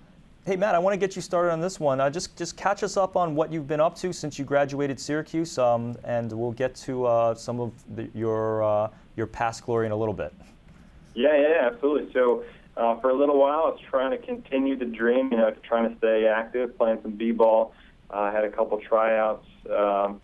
Hey, 0.45 0.57
Matt, 0.57 0.75
I 0.75 0.81
want 0.81 0.93
to 0.93 0.99
get 0.99 1.15
you 1.15 1.23
started 1.23 1.53
on 1.53 1.61
this 1.61 1.79
one. 1.79 2.01
Uh, 2.01 2.11
just 2.11 2.37
just 2.37 2.57
catch 2.57 2.83
us 2.83 2.97
up 2.97 3.15
on 3.15 3.37
what 3.37 3.53
you've 3.53 3.69
been 3.69 3.79
up 3.79 3.95
to 3.99 4.13
since 4.13 4.41
you 4.41 4.45
graduated 4.45 4.99
Syracuse, 4.99 5.57
um, 5.57 5.97
and 6.03 6.33
we'll 6.33 6.51
get 6.51 6.75
to 6.75 7.07
uh, 7.07 7.33
some 7.33 7.61
of 7.61 7.73
the, 7.95 8.11
your 8.13 8.65
uh, 8.65 8.91
your 9.15 9.29
past 9.29 9.65
glory 9.65 9.87
in 9.87 9.93
a 9.93 9.97
little 9.97 10.13
bit. 10.13 10.35
Yeah, 11.15 11.41
yeah, 11.41 11.69
absolutely. 11.71 12.13
So 12.13 12.43
uh, 12.77 12.99
for 12.99 13.11
a 13.11 13.15
little 13.15 13.39
while, 13.39 13.61
I 13.61 13.69
was 13.69 13.81
trying 13.89 14.11
to 14.11 14.19
continue 14.19 14.77
the 14.77 14.85
dream, 14.85 15.31
you 15.31 15.39
know, 15.39 15.55
trying 15.63 15.89
to 15.89 15.97
stay 15.99 16.27
active, 16.27 16.77
playing 16.77 16.99
some 17.03 17.13
b-ball 17.13 17.73
I 18.11 18.29
uh, 18.29 18.33
had 18.33 18.45
a 18.45 18.51
couple 18.51 18.79
tryouts. 18.81 19.47
Um, 19.71 20.21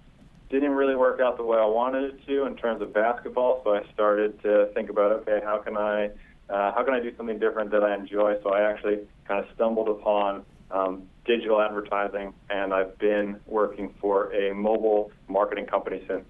didn't 0.51 0.73
really 0.73 0.95
work 0.95 1.21
out 1.21 1.37
the 1.37 1.43
way 1.43 1.59
I 1.59 1.65
wanted 1.65 2.05
it 2.05 2.27
to 2.27 2.47
in 2.47 2.57
terms 2.57 2.83
of 2.83 2.93
basketball, 2.93 3.63
so 3.65 3.75
I 3.75 3.83
started 3.95 4.41
to 4.43 4.69
think 4.75 4.91
about 4.91 5.13
okay, 5.23 5.41
how 5.43 5.59
can 5.59 5.77
I 5.77 6.11
uh, 6.51 6.73
how 6.73 6.83
can 6.85 6.95
I 6.95 7.01
do 7.01 7.15
something 7.17 7.39
different 7.39 7.71
that 7.71 7.83
I 7.83 7.95
enjoy? 7.95 8.37
So 8.43 8.51
I 8.51 8.71
actually 8.71 8.99
kind 9.27 9.43
of 9.43 9.51
stumbled 9.55 9.89
upon 9.89 10.45
um, 10.71 11.05
digital 11.25 11.61
advertising, 11.61 12.35
and 12.51 12.75
I've 12.75 12.99
been 12.99 13.41
working 13.47 13.95
for 14.01 14.33
a 14.35 14.55
mobile 14.55 15.11
marketing 15.29 15.67
company 15.67 16.03
since. 16.07 16.25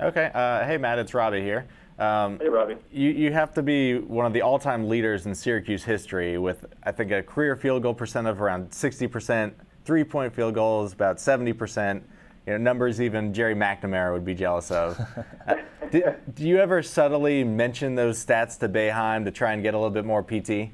Okay. 0.00 0.30
Uh, 0.32 0.64
hey, 0.64 0.76
Matt, 0.78 0.98
it's 0.98 1.14
Robbie 1.14 1.42
here. 1.42 1.66
Um, 1.98 2.38
hey, 2.38 2.48
Robbie. 2.48 2.76
You, 2.92 3.10
you 3.10 3.32
have 3.32 3.52
to 3.54 3.62
be 3.62 3.98
one 3.98 4.24
of 4.24 4.32
the 4.32 4.42
all 4.42 4.58
time 4.58 4.88
leaders 4.88 5.26
in 5.26 5.34
Syracuse 5.34 5.82
history 5.82 6.38
with, 6.38 6.64
I 6.84 6.92
think, 6.92 7.10
a 7.10 7.22
career 7.22 7.56
field 7.56 7.82
goal 7.82 7.94
percent 7.94 8.26
of 8.26 8.40
around 8.40 8.70
60%, 8.70 9.52
three 9.88 10.04
point 10.04 10.34
field 10.34 10.52
goals 10.52 10.92
about 10.92 11.16
70%. 11.16 12.02
You 12.46 12.52
know, 12.52 12.58
numbers 12.58 13.00
even 13.00 13.32
Gerry 13.32 13.54
McNamara 13.54 14.12
would 14.12 14.24
be 14.24 14.34
jealous 14.34 14.70
of. 14.70 15.00
uh, 15.48 15.54
do, 15.90 16.02
do, 16.34 16.46
you 16.46 16.58
ever 16.58 16.82
subtly 16.82 17.42
mention 17.42 17.94
those 17.94 18.22
stats 18.22 18.58
to 18.58 18.68
Boeheim 18.68 19.24
to 19.24 19.30
try 19.30 19.54
and 19.54 19.62
get 19.62 19.72
a 19.72 19.78
little 19.78 19.90
bit 19.90 20.04
more 20.04 20.22
PT? 20.22 20.72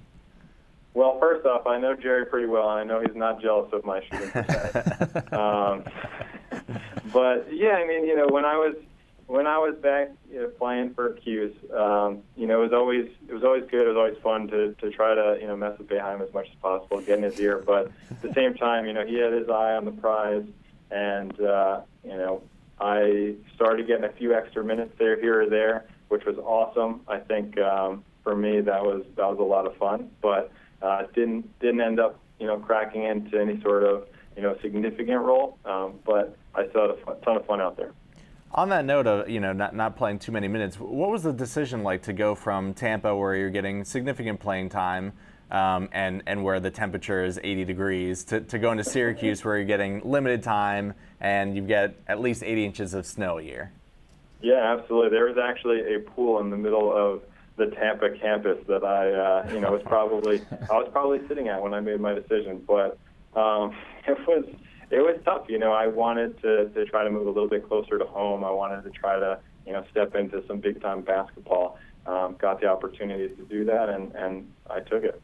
Well, 0.95 1.17
first 1.21 1.47
off, 1.47 1.65
I 1.65 1.79
know 1.79 1.95
Jerry 1.95 2.27
pretty 2.27 2.49
well, 2.49 2.69
and 2.71 2.81
I 2.81 2.83
know 2.83 3.01
he's 3.01 3.15
not 3.15 3.41
jealous 3.41 3.73
of 3.73 3.85
my 3.85 4.01
shooting 4.03 4.31
um, 5.33 5.85
but 7.13 7.47
yeah, 7.53 7.75
I 7.75 7.87
mean, 7.87 8.07
you 8.07 8.17
know, 8.17 8.27
when 8.29 8.45
I 8.45 8.57
was 8.57 8.75
when 9.27 9.47
I 9.47 9.59
was 9.59 9.75
back 9.77 10.11
you 10.31 10.43
know, 10.43 10.49
playing 10.49 10.95
for 10.95 11.11
Cuse, 11.15 11.55
um, 11.73 12.23
you 12.37 12.47
know, 12.47 12.61
it 12.61 12.65
was 12.65 12.73
always 12.73 13.11
it 13.29 13.33
was 13.33 13.45
always 13.45 13.65
good. 13.71 13.87
It 13.87 13.89
was 13.89 13.97
always 13.97 14.19
fun 14.23 14.49
to 14.49 14.75
to 14.75 14.91
try 14.91 15.15
to 15.15 15.39
you 15.41 15.47
know 15.47 15.57
mess 15.57 15.79
with 15.79 15.89
Boeheim 15.89 16.21
as 16.27 16.33
much 16.35 16.49
as 16.49 16.55
possible, 16.57 17.01
get 17.01 17.19
in 17.19 17.25
his 17.25 17.41
ear. 17.41 17.63
But 17.65 17.91
at 18.11 18.23
the 18.23 18.33
same 18.35 18.55
time, 18.55 18.87
you 18.87 18.93
know, 18.93 19.07
he 19.07 19.19
had 19.19 19.33
his 19.33 19.49
eye 19.49 19.75
on 19.75 19.85
the 19.85 19.93
prize, 19.93 20.45
and 20.91 21.39
uh, 21.41 21.81
you 22.03 22.17
know, 22.17 22.43
I 22.81 23.35
started 23.55 23.87
getting 23.87 24.05
a 24.05 24.13
few 24.13 24.35
extra 24.35 24.65
minutes 24.65 24.95
there, 24.99 25.19
here 25.21 25.43
or 25.43 25.49
there, 25.49 25.87
which 26.09 26.25
was 26.25 26.37
awesome. 26.39 27.01
I 27.09 27.19
think 27.19 27.59
um, 27.59 28.05
for 28.23 28.37
me 28.37 28.61
that 28.61 28.83
was 28.83 29.05
that 29.17 29.29
was 29.29 29.39
a 29.39 29.43
lot 29.43 29.67
of 29.67 29.77
fun, 29.77 30.11
but 30.21 30.53
uh, 30.83 31.05
didn't 31.15 31.59
didn't 31.61 31.81
end 31.81 31.99
up 31.99 32.19
you 32.39 32.47
know 32.47 32.59
cracking 32.59 33.05
into 33.05 33.41
any 33.41 33.61
sort 33.63 33.85
of 33.85 34.07
you 34.37 34.43
know 34.43 34.57
significant 34.61 35.23
role. 35.23 35.59
Um, 35.65 35.95
but 36.05 36.37
I 36.55 36.69
still 36.69 36.97
had 36.97 37.17
a 37.17 37.25
ton 37.25 37.37
of 37.37 37.47
fun 37.47 37.61
out 37.61 37.77
there. 37.77 37.93
On 38.57 38.69
that 38.69 38.85
note 38.85 39.09
of 39.09 39.29
you 39.29 39.41
know 39.41 39.53
not, 39.53 39.75
not 39.75 39.97
playing 39.97 40.21
too 40.21 40.31
many 40.31 40.47
minutes, 40.47 40.79
what 40.79 41.11
was 41.11 41.25
the 41.25 41.33
decision 41.33 41.83
like 41.83 42.03
to 42.03 42.13
go 42.13 42.37
from 42.37 42.73
Tampa, 42.73 43.15
where 43.15 43.35
you're 43.35 43.51
getting 43.51 43.85
significant 43.85 44.39
playing 44.39 44.69
time, 44.69 45.13
um, 45.51 45.89
and 45.91 46.23
and 46.27 46.45
where 46.45 46.61
the 46.61 46.71
temperature 46.71 47.25
is 47.25 47.41
80 47.43 47.65
degrees, 47.65 48.23
to, 48.25 48.41
to 48.43 48.59
go 48.61 48.71
into 48.71 48.85
Syracuse, 48.85 49.45
where 49.45 49.57
you're 49.57 49.67
getting 49.67 50.01
limited 50.05 50.45
time 50.45 50.95
and 51.21 51.57
you 51.57 51.63
get 51.63 51.97
at 52.07 52.21
least 52.21 52.45
80 52.45 52.65
inches 52.65 52.95
of 52.95 53.07
snow 53.07 53.39
a 53.39 53.43
year? 53.43 53.73
Yeah, 54.41 54.77
absolutely. 54.79 55.11
There 55.11 55.27
was 55.27 55.39
actually 55.39 55.93
a 55.93 55.99
pool 55.99 56.39
in 56.39 56.51
the 56.51 56.57
middle 56.57 56.97
of 56.97 57.23
the 57.57 57.75
Tampa 57.75 58.11
campus 58.11 58.59
that 58.69 58.85
I 58.85 59.11
uh, 59.11 59.51
you 59.53 59.61
know 59.61 59.73
was 59.73 59.83
probably 59.83 60.41
I 60.71 60.75
was 60.75 60.89
probably 60.93 61.27
sitting 61.27 61.49
at 61.49 61.61
when 61.61 61.75
I 61.75 61.81
made 61.81 62.01
my 62.01 62.15
decision, 62.15 62.63
but 62.69 62.99
um, 63.35 63.75
it 64.07 64.17
was 64.29 64.45
it 64.95 65.01
was 65.01 65.21
tough. 65.25 65.47
You 65.49 65.59
know, 65.59 65.73
I 65.73 65.89
wanted 65.89 66.41
to, 66.43 66.69
to 66.69 66.85
try 66.87 67.03
to 67.03 67.11
move 67.11 67.27
a 67.27 67.31
little 67.31 67.49
bit 67.49 67.67
closer 67.69 67.99
to 67.99 68.05
home. 68.05 68.45
I 68.45 68.51
wanted 68.51 68.85
to 68.85 68.91
try 68.91 69.19
to, 69.19 69.41
you 69.67 69.73
know, 69.73 69.85
step 69.91 70.15
into 70.15 70.45
some 70.47 70.59
big 70.59 70.81
time 70.81 71.01
basketball. 71.01 71.79
Um, 72.07 72.37
got 72.39 72.61
the 72.61 72.67
opportunity 72.69 73.35
to 73.35 73.43
do 73.45 73.65
that, 73.65 73.89
and, 73.89 74.15
and 74.15 74.49
I 74.71 74.81
took 74.81 75.05
it. 75.05 75.21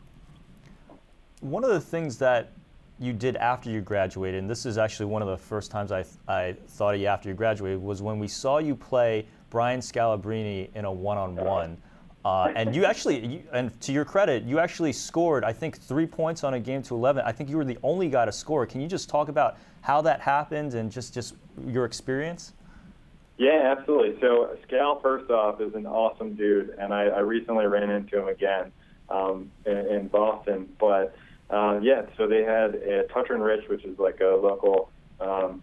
One 1.41 1.63
of 1.63 1.71
the 1.71 1.81
things 1.81 2.19
that 2.19 2.53
you 2.99 3.13
did 3.13 3.37
after 3.37 3.71
you 3.71 3.81
graduated, 3.81 4.41
and 4.41 4.51
this 4.51 4.67
is 4.67 4.77
actually 4.77 5.07
one 5.07 5.23
of 5.23 5.29
the 5.29 5.37
first 5.37 5.71
times 5.71 5.93
I, 5.93 6.05
I 6.27 6.57
thought 6.69 6.95
of 6.95 7.01
you 7.01 7.07
after 7.07 7.29
you 7.29 7.35
graduated, 7.35 7.81
was 7.81 8.03
when 8.03 8.19
we 8.19 8.29
saw 8.29 8.59
you 8.59 8.75
play 8.75 9.27
Brian 9.51 9.81
Scalabrine 9.81 10.69
in 10.75 10.85
a 10.85 10.93
one 10.93 11.19
on 11.19 11.37
one. 11.37 11.79
Uh, 12.25 12.53
and 12.55 12.75
you 12.75 12.85
actually, 12.85 13.27
you, 13.27 13.43
and 13.53 13.79
to 13.81 13.93
your 13.93 14.05
credit, 14.05 14.43
you 14.43 14.59
actually 14.59 14.93
scored, 14.93 15.43
I 15.43 15.53
think, 15.53 15.79
three 15.79 16.07
points 16.07 16.45
on 16.45 16.55
a 16.55 16.61
game 16.61 16.83
to 16.83 16.95
11. 16.95 17.25
I 17.25 17.33
think 17.33 17.49
you 17.49 17.57
were 17.57 17.65
the 17.65 17.79
only 17.83 18.09
guy 18.09 18.27
to 18.27 18.33
score. 18.33 18.67
Can 18.67 18.81
you 18.81 18.89
just 18.89 19.09
talk 19.09 19.29
about 19.29 19.57
how 19.81 20.03
that 20.03 20.21
happened 20.21 20.75
and 20.75 20.93
just, 20.93 21.15
just 21.15 21.35
your 21.67 21.87
experience? 21.87 22.53
Yeah, 23.39 23.75
absolutely. 23.75 24.21
So, 24.21 24.55
Scal, 24.69 25.01
first 25.01 25.31
off, 25.31 25.63
is 25.63 25.75
an 25.75 25.87
awesome 25.87 26.35
dude, 26.35 26.77
and 26.79 26.93
I, 26.93 27.05
I 27.05 27.21
recently 27.21 27.65
ran 27.67 27.89
into 27.89 28.19
him 28.19 28.29
again 28.29 28.71
um, 29.09 29.51
in, 29.65 29.79
in, 29.79 30.09
Boston. 30.09 30.69
But 30.79 31.17
uh, 31.49 31.81
yeah, 31.81 32.03
so 32.19 32.27
they 32.27 32.43
had 32.43 32.75
a 32.75 33.05
Toucher 33.05 33.33
and 33.33 33.43
Rich, 33.43 33.67
which 33.69 33.83
is 33.85 33.99
like 33.99 34.21
a 34.21 34.37
local 34.37 34.91
um, 35.21 35.63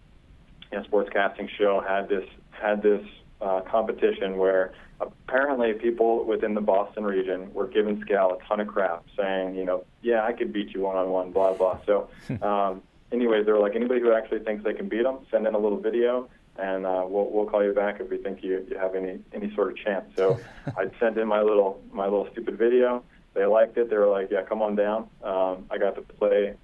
you 0.72 0.78
know, 0.78 0.84
sportscasting 0.84 1.48
show, 1.56 1.80
had 1.80 2.08
this 2.08 2.28
had 2.50 2.82
this 2.82 3.06
uh, 3.40 3.60
competition 3.60 4.38
where 4.38 4.72
apparently 5.00 5.72
people 5.74 6.24
within 6.24 6.54
the 6.54 6.60
Boston 6.60 7.04
region 7.04 7.52
were 7.54 7.66
giving 7.66 8.00
Scal 8.02 8.40
a 8.40 8.44
ton 8.46 8.60
of 8.60 8.68
crap, 8.68 9.04
saying, 9.16 9.54
you 9.54 9.64
know, 9.64 9.84
yeah, 10.02 10.24
I 10.24 10.32
could 10.32 10.52
beat 10.52 10.70
you 10.74 10.82
one 10.82 10.96
on 10.96 11.10
one, 11.10 11.30
blah 11.30 11.54
blah. 11.54 11.78
So, 11.86 12.08
um, 12.42 12.82
anyways, 13.12 13.46
they 13.46 13.52
were 13.52 13.60
like, 13.60 13.76
anybody 13.76 14.00
who 14.00 14.12
actually 14.12 14.40
thinks 14.40 14.64
they 14.64 14.74
can 14.74 14.88
beat 14.88 15.04
them, 15.04 15.18
send 15.30 15.46
in 15.46 15.54
a 15.54 15.58
little 15.58 15.78
video, 15.78 16.28
and 16.56 16.86
uh, 16.86 17.04
we'll 17.06 17.30
we'll 17.30 17.46
call 17.46 17.64
you 17.64 17.72
back 17.72 18.00
if 18.00 18.10
we 18.10 18.18
think 18.18 18.42
you, 18.42 18.66
you 18.68 18.78
have 18.78 18.94
any 18.94 19.20
any 19.32 19.54
sort 19.54 19.70
of 19.70 19.76
chance. 19.78 20.04
So, 20.16 20.38
I 20.76 20.86
sent 20.98 21.16
in 21.18 21.28
my 21.28 21.42
little 21.42 21.80
my 21.92 22.04
little 22.04 22.28
stupid 22.32 22.58
video. 22.58 23.04
They 23.34 23.44
liked 23.44 23.76
it. 23.78 23.90
They 23.90 23.96
were 23.96 24.08
like, 24.08 24.30
yeah, 24.30 24.42
come 24.42 24.62
on 24.62 24.74
down. 24.74 25.08
Um, 25.22 25.66
I 25.70 25.78
got 25.78 25.94
to 25.94 26.02
play 26.02 26.54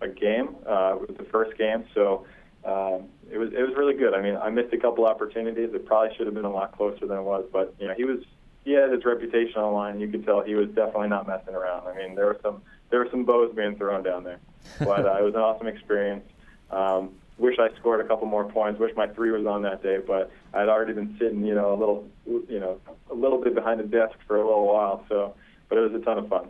a 0.00 0.08
game. 0.08 0.56
Uh, 0.66 0.96
it 0.96 1.08
was 1.08 1.16
the 1.16 1.26
first 1.30 1.56
game, 1.56 1.84
so 1.94 2.26
um, 2.64 3.08
it 3.30 3.38
was 3.38 3.52
it 3.52 3.62
was 3.62 3.74
really 3.76 3.94
good. 3.94 4.14
I 4.14 4.22
mean, 4.22 4.36
I 4.36 4.50
missed 4.50 4.72
a 4.72 4.78
couple 4.78 5.06
opportunities. 5.06 5.70
It 5.72 5.86
probably 5.86 6.14
should 6.16 6.26
have 6.26 6.34
been 6.34 6.44
a 6.44 6.52
lot 6.52 6.76
closer 6.76 7.06
than 7.06 7.18
it 7.18 7.22
was, 7.22 7.44
but 7.52 7.74
you 7.78 7.88
know, 7.88 7.94
he 7.94 8.04
was 8.04 8.20
he 8.64 8.72
had 8.72 8.92
his 8.92 9.04
reputation 9.04 9.56
on 9.56 9.72
the 9.72 9.76
line. 9.76 10.00
You 10.00 10.08
could 10.08 10.24
tell 10.24 10.42
he 10.42 10.54
was 10.54 10.68
definitely 10.68 11.08
not 11.08 11.26
messing 11.26 11.54
around. 11.54 11.88
I 11.88 11.96
mean, 11.96 12.14
there 12.14 12.26
were 12.26 12.38
some 12.42 12.62
there 12.90 13.00
were 13.00 13.08
some 13.10 13.24
bows 13.24 13.54
being 13.54 13.76
thrown 13.76 14.02
down 14.02 14.24
there, 14.24 14.38
but 14.78 15.06
uh, 15.06 15.16
it 15.18 15.24
was 15.24 15.34
an 15.34 15.40
awesome 15.40 15.66
experience. 15.66 16.24
Um, 16.70 17.10
wish 17.38 17.56
I 17.58 17.74
scored 17.78 18.00
a 18.00 18.08
couple 18.08 18.26
more 18.26 18.44
points. 18.44 18.78
Wish 18.78 18.94
my 18.96 19.08
three 19.08 19.30
was 19.30 19.46
on 19.46 19.62
that 19.62 19.82
day, 19.82 19.98
but 19.98 20.30
I'd 20.54 20.68
already 20.68 20.92
been 20.92 21.16
sitting, 21.18 21.44
you 21.44 21.54
know, 21.54 21.74
a 21.74 21.76
little, 21.76 22.08
you 22.26 22.60
know, 22.60 22.80
a 23.10 23.14
little 23.14 23.42
bit 23.42 23.54
behind 23.54 23.80
the 23.80 23.84
desk 23.84 24.16
for 24.26 24.36
a 24.36 24.46
little 24.46 24.66
while. 24.66 25.04
So, 25.08 25.34
but 25.68 25.78
it 25.78 25.80
was 25.80 26.00
a 26.00 26.04
ton 26.04 26.18
of 26.18 26.28
fun. 26.28 26.48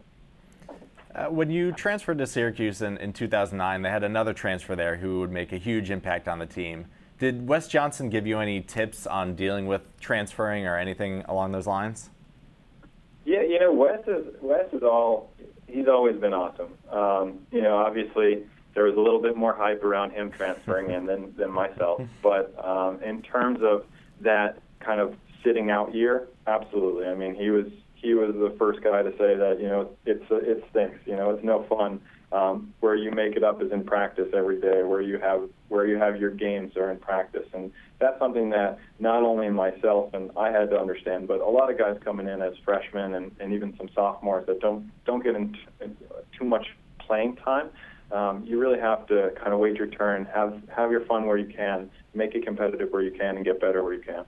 Uh, 1.15 1.27
when 1.27 1.51
you 1.51 1.73
transferred 1.73 2.19
to 2.19 2.27
Syracuse 2.27 2.81
in, 2.81 2.97
in 2.97 3.13
2009, 3.13 3.83
they 3.83 3.91
had 3.91 4.03
another 4.03 4.33
transfer 4.33 4.75
there 4.75 4.97
who 4.97 5.21
would 5.21 5.31
make 5.31 5.53
a 5.53 5.59
huge 5.59 5.91
impact 5.91 6.27
on 6.27 6.39
the 6.39 6.47
team. 6.47 6.87
Did 7.19 7.47
Wes 7.47 7.69
Johnson 7.69 8.09
give 8.09 8.27
you 8.27 8.39
any 8.39 8.63
tips 8.63 9.07
on 9.07 9.35
dealing 9.35 9.67
with 9.67 9.83
transferring 10.01 10.67
or 10.67 10.79
anything 10.79 11.23
along 11.29 11.53
those 11.53 11.67
lines? 11.67 12.11
Yeah, 13.25 13.43
you 13.43 13.61
know, 13.61 13.73
Wes 13.73 14.01
is 14.09 14.35
Wes 14.41 14.73
is 14.73 14.83
all 14.83 15.31
he's 15.69 15.87
always 15.87 16.17
been 16.17 16.33
awesome. 16.33 16.73
Um, 16.91 17.47
you 17.53 17.63
know, 17.63 17.77
obviously 17.77 18.45
there 18.75 18.85
was 18.85 18.97
a 18.97 19.01
little 19.01 19.21
bit 19.21 19.37
more 19.37 19.55
hype 19.55 19.85
around 19.85 20.11
him 20.11 20.31
transferring 20.31 20.91
in 20.91 21.07
than 21.07 21.37
than 21.37 21.51
myself, 21.51 22.03
but 22.23 22.53
um, 22.65 23.01
in 23.03 23.23
terms 23.23 23.61
of 23.63 23.85
that 24.23 24.59
kind 24.81 25.01
of 25.01 25.15
sitting 25.45 25.71
out 25.71 25.95
year, 25.95 26.27
absolutely. 26.47 27.07
I 27.07 27.15
mean, 27.15 27.35
he 27.35 27.51
was 27.51 27.67
he 28.03 28.15
was 28.15 28.35
the 28.35 28.55
first 28.59 28.83
guy 28.83 29.03
to 29.03 29.11
say 29.13 29.37
that 29.37 29.59
you 29.61 29.69
know 29.69 29.91
it's 30.05 30.25
it 30.31 30.65
stinks. 30.71 30.99
You 31.07 31.17
know, 31.17 31.31
it's 31.31 31.45
no 31.45 31.65
fun. 31.69 32.01
Um, 32.33 32.73
where 32.81 32.97
you 32.97 33.11
make 33.11 33.37
it 33.37 33.45
up 33.45 33.63
is 33.63 33.71
in 33.73 33.85
practice 33.85 34.29
every 34.35 34.59
day. 34.61 34.83
Where 34.83 35.01
you 35.03 35.19
have 35.19 35.49
where 35.69 35.87
you 35.87 35.97
have 35.97 36.19
your 36.19 36.31
games 36.31 36.77
are 36.77 36.91
in 36.91 36.99
practice, 36.99 37.47
and 37.55 37.71
that's 38.01 38.19
something 38.19 38.51
that 38.51 38.79
not 38.99 39.23
only 39.23 39.49
myself 39.51 40.13
and 40.15 40.31
I 40.37 40.51
had 40.51 40.71
to 40.71 40.79
understand, 40.79 41.29
but 41.29 41.41
a 41.41 41.49
lot 41.49 41.71
of 41.71 41.79
guys 41.79 41.97
coming 42.05 42.27
in 42.27 42.43
as 42.43 42.55
freshmen 42.65 43.15
and, 43.15 43.31
and 43.39 43.53
even 43.53 43.77
some 43.77 43.89
sophomores 43.95 44.47
that 44.47 44.61
don't 44.61 44.91
don't 45.05 45.23
get 45.23 45.37
into 45.37 45.59
too 46.37 46.45
much 46.45 46.67
playing 46.99 47.37
time. 47.37 47.69
Um, 48.11 48.45
you 48.47 48.59
really 48.59 48.81
have 48.81 49.07
to 49.07 49.31
kind 49.37 49.53
of 49.53 49.59
wait 49.59 49.77
your 49.77 49.87
turn, 49.87 50.27
have 50.35 50.61
have 50.75 50.91
your 50.91 51.05
fun 51.07 51.27
where 51.27 51.39
you 51.39 51.53
can, 51.55 51.91
make 52.15 52.35
it 52.35 52.45
competitive 52.45 52.91
where 52.91 53.03
you 53.03 53.13
can, 53.13 53.37
and 53.37 53.45
get 53.45 53.61
better 53.61 53.83
where 53.83 53.95
you 53.95 54.03
can. 54.03 54.25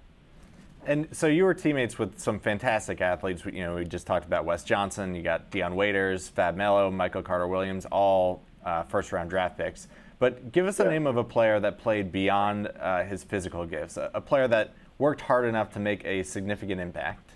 And 0.87 1.09
so 1.13 1.27
you 1.27 1.45
were 1.45 1.55
teammates 1.55 1.99
with 1.99 2.19
some 2.19 2.39
fantastic 2.39 3.01
athletes. 3.01 3.43
You 3.47 3.65
know, 3.65 3.75
we 3.77 3.85
just 3.85 4.07
talked 4.07 4.27
about 4.27 4.45
Wes 4.45 4.65
Johnson. 4.65 5.15
You 5.15 5.23
got 5.23 5.51
Dion 5.51 5.75
Waiters, 5.77 6.29
Fab 6.29 6.57
Melo, 6.57 6.91
Michael 6.91 7.23
Carter 7.23 7.49
Williams, 7.49 7.87
all 7.87 8.45
uh, 8.65 8.83
first-round 8.83 9.31
draft 9.31 9.57
picks. 9.57 9.89
But 10.19 10.53
give 10.53 10.67
us 10.67 10.81
a 10.81 10.85
name 10.85 11.07
of 11.07 11.17
a 11.17 11.25
player 11.25 11.59
that 11.61 11.79
played 11.79 12.13
beyond 12.13 12.69
uh, 12.79 13.05
his 13.05 13.25
physical 13.25 13.67
gifts, 13.67 13.97
a, 13.97 14.11
a, 14.15 14.21
player 14.21 14.47
that 14.49 14.75
worked 14.99 15.21
hard 15.21 15.45
enough 15.47 15.71
to 15.73 15.81
make 15.81 16.05
a 16.05 16.23
significant 16.23 16.81
impact. 16.81 17.31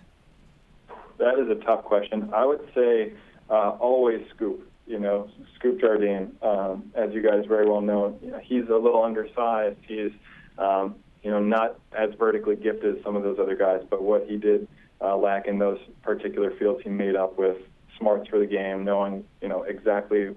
That 1.19 1.39
is 1.39 1.51
a 1.51 1.57
tough 1.65 1.85
question. 1.85 2.31
I 2.33 2.47
would 2.47 2.67
say 2.75 3.13
uh, 3.51 3.71
always 3.81 4.25
Scoop. 4.35 4.71
You 4.87 4.99
know, 4.99 5.29
Scoop 5.57 5.81
Jardine, 5.81 6.35
um, 6.41 6.91
as 6.95 7.13
you 7.13 7.21
guys 7.21 7.45
very 7.47 7.69
well 7.69 7.83
know, 7.83 8.19
know, 8.23 8.41
he's 8.43 8.69
a 8.69 8.77
little 8.77 9.05
undersized. 9.05 9.77
He's 9.87 10.13
um, 10.57 10.95
you 11.23 11.31
know, 11.31 11.41
not 11.41 11.79
as 11.97 12.11
vertically 12.19 12.57
gifted 12.57 12.97
as 12.97 13.05
some 13.05 13.17
of 13.17 13.23
those 13.23 13.39
other 13.39 13.57
guys, 13.57 13.83
but 13.89 14.03
what 14.03 14.27
he 14.29 14.37
did 14.37 14.69
uh, 15.01 15.17
lack 15.17 15.47
in 15.47 15.59
those 15.59 15.79
particular 16.03 16.51
fields, 16.59 16.81
he 16.83 16.91
made 16.91 17.17
up 17.17 17.39
with 17.39 17.57
smarts 17.99 18.29
for 18.29 18.39
the 18.39 18.47
game, 18.47 18.85
knowing, 18.85 19.25
you 19.41 19.49
know, 19.49 19.63
exactly 19.63 20.35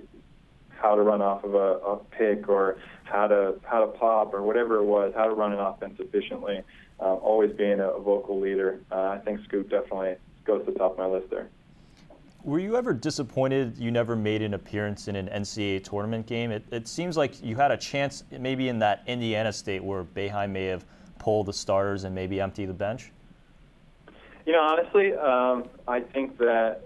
how 0.69 0.95
to 0.95 1.01
run 1.01 1.21
off 1.21 1.43
of 1.43 1.53
a, 1.53 1.57
a 1.57 1.97
pick 2.17 2.49
or 2.49 2.77
how 3.03 3.27
to 3.27 3.55
how 3.63 3.85
to 3.85 3.87
pop 3.87 4.33
or 4.33 4.41
whatever 4.41 4.77
it 4.77 4.85
was, 4.85 5.13
how 5.15 5.25
to 5.25 5.33
run 5.33 5.53
an 5.53 5.59
offense 5.59 5.95
efficiently. 5.99 6.61
Uh, 6.99 7.15
always 7.15 7.51
being 7.53 7.79
a, 7.79 7.89
a 7.89 7.99
vocal 7.99 8.39
leader. 8.39 8.79
Uh, 8.91 9.09
I 9.09 9.19
think 9.19 9.43
Scoop 9.45 9.69
definitely 9.69 10.15
goes 10.45 10.65
to 10.65 10.71
the 10.71 10.77
top 10.77 10.93
of 10.93 10.97
my 10.99 11.07
list 11.07 11.29
there. 11.31 11.49
Were 12.43 12.57
you 12.57 12.75
ever 12.75 12.91
disappointed 12.91 13.77
you 13.77 13.91
never 13.91 14.15
made 14.15 14.41
an 14.41 14.55
appearance 14.55 15.07
in 15.07 15.15
an 15.15 15.27
NCAA 15.27 15.83
tournament 15.83 16.25
game? 16.25 16.49
It, 16.49 16.63
it 16.71 16.87
seems 16.87 17.15
like 17.15 17.43
you 17.43 17.55
had 17.55 17.69
a 17.69 17.77
chance 17.77 18.23
maybe 18.31 18.67
in 18.67 18.79
that 18.79 19.03
Indiana 19.05 19.53
state 19.53 19.83
where 19.83 20.03
Boeheim 20.03 20.49
may 20.49 20.65
have 20.65 20.83
pulled 21.19 21.45
the 21.45 21.53
starters 21.53 22.03
and 22.03 22.15
maybe 22.15 22.41
empty 22.41 22.65
the 22.65 22.73
bench. 22.73 23.11
You 24.47 24.53
know, 24.53 24.61
honestly, 24.61 25.13
um, 25.13 25.69
I 25.87 25.99
think 25.99 26.39
that 26.39 26.81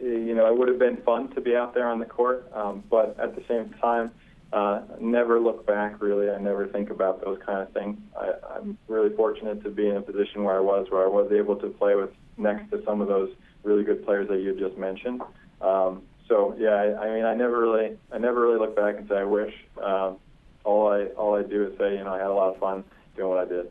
you 0.00 0.34
know 0.34 0.46
it 0.46 0.56
would 0.56 0.68
have 0.68 0.78
been 0.78 0.96
fun 0.98 1.28
to 1.34 1.40
be 1.42 1.54
out 1.54 1.74
there 1.74 1.88
on 1.88 1.98
the 1.98 2.06
court, 2.06 2.50
um, 2.54 2.82
but 2.88 3.14
at 3.20 3.36
the 3.36 3.42
same 3.46 3.74
time, 3.80 4.10
uh, 4.54 4.80
never 4.98 5.38
look 5.38 5.66
back. 5.66 6.00
Really, 6.00 6.30
I 6.30 6.38
never 6.38 6.66
think 6.66 6.88
about 6.88 7.22
those 7.22 7.38
kind 7.44 7.60
of 7.60 7.70
things. 7.72 7.98
I, 8.18 8.32
I'm 8.54 8.78
really 8.88 9.14
fortunate 9.14 9.62
to 9.64 9.70
be 9.70 9.86
in 9.88 9.96
a 9.96 10.02
position 10.02 10.44
where 10.44 10.56
I 10.56 10.60
was, 10.60 10.86
where 10.90 11.04
I 11.04 11.08
was 11.08 11.30
able 11.30 11.56
to 11.56 11.68
play 11.68 11.94
with 11.94 12.10
next 12.38 12.70
to 12.70 12.82
some 12.86 13.02
of 13.02 13.08
those 13.08 13.30
really 13.66 13.84
good 13.84 14.04
players 14.04 14.28
that 14.28 14.38
you 14.40 14.58
just 14.58 14.78
mentioned. 14.78 15.20
Um, 15.60 16.02
so 16.28 16.54
yeah, 16.58 16.70
I, 16.70 17.06
I 17.06 17.14
mean, 17.14 17.24
I 17.24 17.34
never 17.34 17.60
really, 17.60 17.96
I 18.12 18.18
never 18.18 18.40
really 18.40 18.58
look 18.58 18.76
back 18.76 18.96
and 18.96 19.08
say 19.08 19.16
I 19.16 19.24
wish. 19.24 19.52
Um, 19.82 20.16
all 20.64 20.88
I, 20.88 21.04
all 21.16 21.36
I 21.36 21.42
do 21.42 21.66
is 21.66 21.78
say, 21.78 21.98
you 21.98 22.04
know, 22.04 22.14
I 22.14 22.18
had 22.18 22.28
a 22.28 22.34
lot 22.34 22.54
of 22.54 22.60
fun 22.60 22.84
doing 23.16 23.28
what 23.28 23.38
I 23.38 23.44
did. 23.44 23.70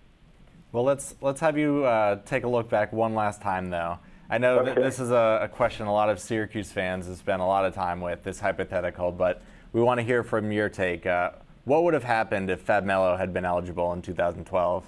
Well, 0.71 0.83
let's 0.83 1.15
let's 1.21 1.39
have 1.39 1.57
you 1.57 1.85
uh, 1.85 2.19
take 2.25 2.43
a 2.43 2.47
look 2.47 2.69
back 2.69 2.91
one 2.91 3.15
last 3.15 3.41
time, 3.41 3.69
though. 3.69 3.97
I 4.29 4.37
know 4.37 4.59
okay. 4.59 4.73
that 4.73 4.81
this 4.81 4.99
is 4.99 5.11
a, 5.11 5.39
a, 5.43 5.47
question 5.47 5.85
a 5.85 5.93
lot 5.93 6.09
of 6.09 6.19
Syracuse 6.19 6.71
fans 6.71 7.05
have 7.05 7.17
spent 7.17 7.41
a 7.41 7.45
lot 7.45 7.63
of 7.63 7.75
time 7.75 8.01
with 8.01 8.23
this 8.23 8.39
hypothetical, 8.39 9.11
but 9.11 9.41
we 9.71 9.81
want 9.81 9.99
to 9.99 10.03
hear 10.03 10.23
from 10.23 10.51
your 10.51 10.67
take. 10.67 11.05
Uh, 11.05 11.31
what 11.63 11.83
would 11.83 11.93
have 11.93 12.03
happened 12.03 12.49
if 12.49 12.61
Fab 12.61 12.83
Melo 12.83 13.15
had 13.17 13.33
been 13.33 13.45
eligible 13.45 13.93
in 13.93 14.01
2012? 14.01 14.85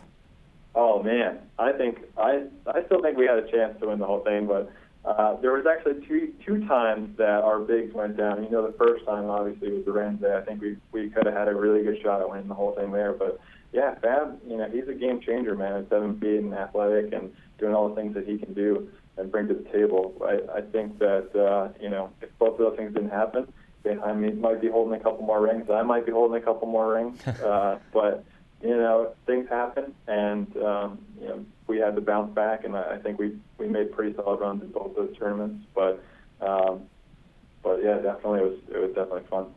Oh 0.74 1.02
man, 1.02 1.39
I 1.58 1.72
think 1.72 2.00
I 2.17 2.43
I 2.67 2.84
still 2.86 3.02
think 3.02 3.17
we 3.17 3.26
had 3.26 3.39
a 3.39 3.50
chance 3.50 3.80
to 3.80 3.88
win 3.88 4.00
the 4.00 4.06
whole 4.06 4.24
thing, 4.24 4.46
but 4.46 4.72
uh, 5.08 5.39
there 5.39 5.54
was 5.54 5.65
actually 5.65 6.06
two 6.06 6.34
two 6.46 6.67
times 6.67 7.17
that 7.17 7.41
our 7.41 7.60
bigs 7.60 7.93
went 7.93 8.17
down. 8.17 8.43
You 8.43 8.50
know, 8.50 8.67
the 8.67 8.78
first 8.78 9.06
time 9.06 9.30
obviously 9.30 9.72
was 9.72 9.86
the 9.86 9.91
Arinze. 9.91 10.30
I 10.30 10.43
think 10.43 10.62
we 10.62 10.76
we 10.91 11.10
could 11.10 11.26
have 11.26 11.34
had 11.34 11.48
a 11.48 11.56
really 11.56 11.82
good 11.84 12.02
shot 12.04 12.20
at 12.20 12.30
winning 12.30 12.50
the 12.50 12.54
whole 12.54 12.74
thing 12.76 12.91
there. 12.91 13.13
But 13.13 13.39
yeah, 13.72 13.96
Fab, 13.96 14.38
you 14.46 14.58
know, 14.58 14.70
he's 14.70 14.88
a 14.89 14.93
game 14.93 15.22
changer, 15.22 15.56
man. 15.56 15.74
At 15.84 15.89
seven 15.89 16.20
feet 16.20 16.39
and 16.39 16.54
athletic 16.54 17.13
and 17.13 17.34
doing 17.58 17.74
all 17.74 17.88
the 17.88 17.96
things 17.96 18.15
that 18.15 18.28
he 18.28 18.38
can 18.38 18.54
do 18.54 18.89
and 19.17 19.32
bring 19.32 19.48
to 19.48 19.54
the 19.54 19.70
table. 19.70 20.13
I, 20.22 20.58
I 20.58 20.62
think 20.62 21.00
that 21.00 21.34
uh, 21.34 21.70
you 21.82 21.89
know, 21.89 22.10
if 22.22 22.30
both 22.38 22.54
of 22.54 22.58
those 22.60 22.78
things 22.78 22.93
didn't 22.93 23.12
happen, 23.12 23.52
I 24.04 24.12
mean, 24.12 24.41
might 24.41 24.60
be 24.60 24.67
holding 24.67 25.00
a 25.00 25.04
couple 25.04 25.26
more 25.26 25.41
rings. 25.41 25.70
I 25.70 25.84
might 25.84 26.06
be 26.06 26.12
holding 26.12 26.41
a 26.41 26.43
couple 26.43 26.67
more 26.67 26.93
rings. 26.93 27.20
Uh, 27.48 27.80
but 27.93 28.26
you 28.62 28.76
know, 28.76 29.13
things 29.26 29.48
happen, 29.50 29.93
and 30.08 30.48
um, 30.58 31.00
you 31.22 31.28
know, 31.28 31.46
we 31.67 31.78
had 31.78 31.96
to 31.96 32.02
bounce 32.02 32.34
back, 32.34 32.63
and 32.63 32.76
I, 32.76 32.96
I 32.96 32.98
think 32.98 33.20
we 33.20 33.38
we 33.58 33.67
made 33.67 33.91
pretty 33.91 34.15
solid 34.15 34.39
runs 34.39 34.63
in 34.63 34.72
both 34.72 34.96
those 34.96 35.15
tournaments. 35.17 35.65
But 35.76 36.04
um, 36.41 36.82
but 37.63 37.84
yeah, 37.84 37.96
definitely 37.96 38.39
it 38.39 38.43
was 38.43 38.60
it 38.74 38.78
was 38.80 38.89
definitely 38.89 39.24
fun. 39.30 39.48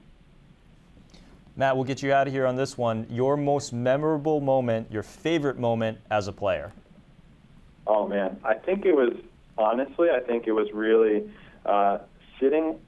Matt, 1.56 1.76
we'll 1.76 1.84
get 1.84 2.02
you 2.02 2.12
out 2.12 2.26
of 2.26 2.32
here 2.32 2.46
on 2.46 2.56
this 2.56 2.78
one. 2.78 3.06
Your 3.10 3.36
most 3.36 3.72
memorable 3.72 4.40
moment, 4.40 4.90
your 4.90 5.02
favorite 5.02 5.58
moment 5.58 5.98
as 6.10 6.28
a 6.28 6.32
player. 6.32 6.72
Oh 7.86 8.06
man, 8.06 8.38
I 8.44 8.54
think 8.54 8.84
it 8.84 8.94
was 8.94 9.14
honestly, 9.56 10.08
I 10.10 10.20
think 10.20 10.46
it 10.46 10.52
was 10.52 10.68
really 10.72 11.30
uh, 11.64 11.98
sitting 12.38 12.78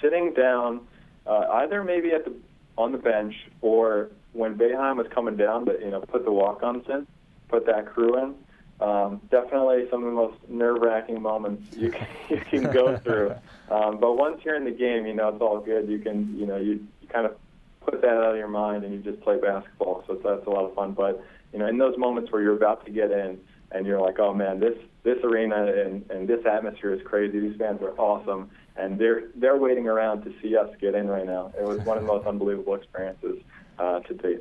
sitting 0.00 0.32
down, 0.34 0.80
uh, 1.26 1.46
either 1.52 1.84
maybe 1.84 2.12
at 2.12 2.24
the 2.24 2.34
on 2.76 2.92
the 2.92 2.98
bench 2.98 3.34
or 3.60 4.08
when 4.32 4.56
Boeheim 4.56 4.96
was 4.96 5.06
coming 5.14 5.36
down, 5.36 5.64
but 5.64 5.80
you 5.80 5.90
know, 5.90 6.00
put 6.00 6.24
the 6.24 6.32
walk-ons 6.32 6.84
in, 6.88 7.06
put 7.48 7.66
that 7.66 7.86
crew 7.86 8.18
in. 8.18 8.34
Um, 8.80 9.20
definitely 9.30 9.86
some 9.90 10.02
of 10.02 10.10
the 10.10 10.16
most 10.16 10.36
nerve-wracking 10.48 11.20
moments 11.22 11.62
you 11.76 11.90
can, 11.90 12.08
you 12.30 12.38
can 12.38 12.62
go 12.70 12.96
through. 12.96 13.34
Um, 13.70 13.98
but 14.00 14.16
once 14.16 14.40
you're 14.44 14.56
in 14.56 14.64
the 14.64 14.72
game, 14.72 15.06
you 15.06 15.14
know 15.14 15.28
it's 15.28 15.40
all 15.40 15.60
good. 15.60 15.88
You 15.88 15.98
can, 15.98 16.36
you 16.36 16.46
know, 16.46 16.56
you, 16.56 16.84
you 17.00 17.08
kind 17.08 17.26
of 17.26 17.36
put 17.80 18.00
that 18.00 18.10
out 18.10 18.32
of 18.32 18.36
your 18.36 18.48
mind 18.48 18.84
and 18.84 18.92
you 18.92 19.00
just 19.00 19.22
play 19.22 19.38
basketball. 19.38 20.04
So 20.06 20.14
that's 20.14 20.46
a 20.46 20.50
lot 20.50 20.64
of 20.64 20.74
fun. 20.74 20.92
But 20.92 21.24
you 21.52 21.58
know, 21.58 21.66
in 21.66 21.78
those 21.78 21.96
moments 21.98 22.32
where 22.32 22.42
you're 22.42 22.56
about 22.56 22.84
to 22.86 22.90
get 22.90 23.10
in 23.10 23.38
and 23.70 23.86
you're 23.86 24.00
like, 24.00 24.18
oh 24.18 24.34
man, 24.34 24.60
this 24.60 24.76
this 25.04 25.18
arena 25.24 25.66
and, 25.66 26.08
and 26.10 26.28
this 26.28 26.44
atmosphere 26.46 26.92
is 26.92 27.00
crazy. 27.04 27.40
These 27.40 27.56
fans 27.56 27.82
are 27.82 27.92
awesome, 27.98 28.50
and 28.76 28.98
they're 28.98 29.24
they're 29.36 29.56
waiting 29.56 29.86
around 29.86 30.24
to 30.24 30.32
see 30.40 30.56
us 30.56 30.68
get 30.80 30.94
in 30.94 31.08
right 31.08 31.26
now. 31.26 31.52
It 31.58 31.64
was 31.64 31.78
one 31.80 31.98
of 31.98 32.04
the 32.04 32.08
most 32.08 32.26
unbelievable 32.26 32.74
experiences 32.74 33.38
uh, 33.78 34.00
to 34.00 34.14
date. 34.14 34.40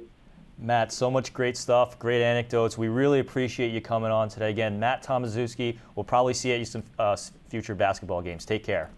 Matt, 0.57 0.91
so 0.91 1.09
much 1.09 1.33
great 1.33 1.57
stuff, 1.57 1.97
great 1.97 2.21
anecdotes. 2.21 2.77
We 2.77 2.87
really 2.87 3.19
appreciate 3.19 3.71
you 3.71 3.81
coming 3.81 4.11
on 4.11 4.29
today. 4.29 4.51
Again, 4.51 4.79
Matt 4.79 5.03
Tomaszewski. 5.03 5.77
We'll 5.95 6.03
probably 6.03 6.35
see 6.35 6.49
you 6.53 6.61
at 6.61 6.67
some 6.67 6.83
uh, 6.99 7.17
future 7.49 7.73
basketball 7.73 8.21
games. 8.21 8.45
Take 8.45 8.63
care. 8.63 8.91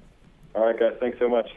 All 0.56 0.66
right, 0.66 0.78
guys. 0.78 0.94
Thanks 1.00 1.20
so 1.20 1.30
much. 1.30 1.50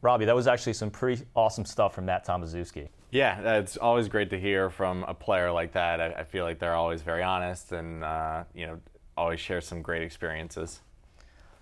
Robbie, 0.00 0.26
that 0.26 0.34
was 0.34 0.46
actually 0.46 0.74
some 0.74 0.90
pretty 0.90 1.24
awesome 1.34 1.64
stuff 1.64 1.92
from 1.94 2.06
Matt 2.06 2.24
Tomaszewski. 2.24 2.88
Yeah, 3.10 3.58
it's 3.58 3.76
always 3.76 4.06
great 4.06 4.30
to 4.30 4.38
hear 4.38 4.70
from 4.70 5.02
a 5.04 5.14
player 5.14 5.50
like 5.50 5.72
that. 5.72 6.00
I, 6.00 6.12
I 6.12 6.24
feel 6.24 6.44
like 6.44 6.58
they're 6.58 6.74
always 6.74 7.02
very 7.02 7.22
honest 7.22 7.72
and 7.72 8.04
uh, 8.04 8.44
you 8.54 8.66
know 8.66 8.78
always 9.16 9.40
share 9.40 9.60
some 9.60 9.82
great 9.82 10.02
experiences. 10.02 10.80